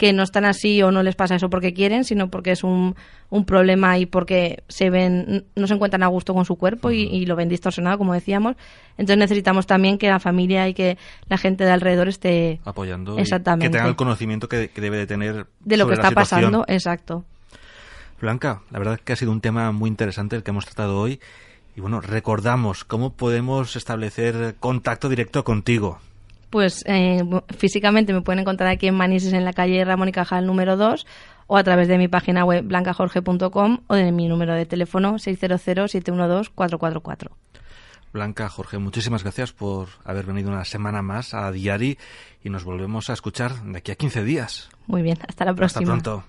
que 0.00 0.14
no 0.14 0.22
están 0.22 0.46
así 0.46 0.80
o 0.80 0.90
no 0.90 1.02
les 1.02 1.14
pasa 1.14 1.34
eso 1.34 1.50
porque 1.50 1.74
quieren, 1.74 2.04
sino 2.04 2.30
porque 2.30 2.52
es 2.52 2.64
un, 2.64 2.96
un 3.28 3.44
problema 3.44 3.98
y 3.98 4.06
porque 4.06 4.62
se 4.66 4.88
ven, 4.88 5.44
no 5.54 5.66
se 5.66 5.74
encuentran 5.74 6.02
a 6.02 6.06
gusto 6.06 6.32
con 6.32 6.46
su 6.46 6.56
cuerpo 6.56 6.90
y, 6.90 7.26
lo 7.26 7.36
ven 7.36 7.50
distorsionado, 7.50 7.98
como 7.98 8.14
decíamos. 8.14 8.56
Entonces 8.92 9.18
necesitamos 9.18 9.66
también 9.66 9.98
que 9.98 10.08
la 10.08 10.18
familia 10.18 10.66
y 10.68 10.72
que 10.72 10.96
la 11.28 11.36
gente 11.36 11.64
de 11.64 11.72
alrededor 11.72 12.08
esté 12.08 12.60
apoyando, 12.64 13.18
exactamente. 13.18 13.66
que 13.66 13.76
tenga 13.76 13.90
el 13.90 13.96
conocimiento 13.96 14.48
que, 14.48 14.70
debe 14.74 14.96
de 14.96 15.06
tener 15.06 15.48
de 15.66 15.76
lo 15.76 15.86
que 15.86 15.92
está 15.92 16.12
pasando, 16.12 16.64
exacto. 16.66 17.26
Blanca, 18.22 18.62
la 18.70 18.78
verdad 18.78 18.94
es 18.94 19.02
que 19.02 19.12
ha 19.12 19.16
sido 19.16 19.32
un 19.32 19.42
tema 19.42 19.70
muy 19.70 19.90
interesante 19.90 20.34
el 20.34 20.42
que 20.42 20.50
hemos 20.50 20.64
tratado 20.64 20.98
hoy. 20.98 21.20
Y 21.76 21.82
bueno, 21.82 22.00
recordamos 22.00 22.84
cómo 22.84 23.12
podemos 23.12 23.76
establecer 23.76 24.54
contacto 24.60 25.10
directo 25.10 25.44
contigo 25.44 25.98
pues 26.50 26.84
eh, 26.86 27.22
físicamente 27.56 28.12
me 28.12 28.20
pueden 28.20 28.40
encontrar 28.40 28.68
aquí 28.68 28.88
en 28.88 28.96
Manises 28.96 29.32
en 29.32 29.44
la 29.44 29.52
calle 29.52 29.84
Ramón 29.84 30.08
y 30.08 30.12
Cajal 30.12 30.44
número 30.46 30.76
2 30.76 31.06
o 31.46 31.56
a 31.56 31.62
través 31.64 31.88
de 31.88 31.98
mi 31.98 32.08
página 32.08 32.44
web 32.44 32.64
blancajorge.com 32.64 33.78
o 33.86 33.94
de 33.94 34.10
mi 34.12 34.28
número 34.28 34.54
de 34.54 34.66
teléfono 34.66 35.14
600-712-444. 35.14 37.28
Blanca, 38.12 38.48
Jorge, 38.48 38.78
muchísimas 38.78 39.22
gracias 39.22 39.52
por 39.52 39.86
haber 40.04 40.26
venido 40.26 40.50
una 40.50 40.64
semana 40.64 41.00
más 41.00 41.32
a 41.32 41.52
Diari 41.52 41.96
y 42.42 42.50
nos 42.50 42.64
volvemos 42.64 43.08
a 43.08 43.12
escuchar 43.12 43.62
de 43.62 43.78
aquí 43.78 43.92
a 43.92 43.94
15 43.94 44.24
días. 44.24 44.68
Muy 44.86 45.02
bien, 45.02 45.18
hasta 45.28 45.44
la 45.44 45.54
próxima. 45.54 45.94
Hasta 45.94 46.12
pronto. 46.12 46.24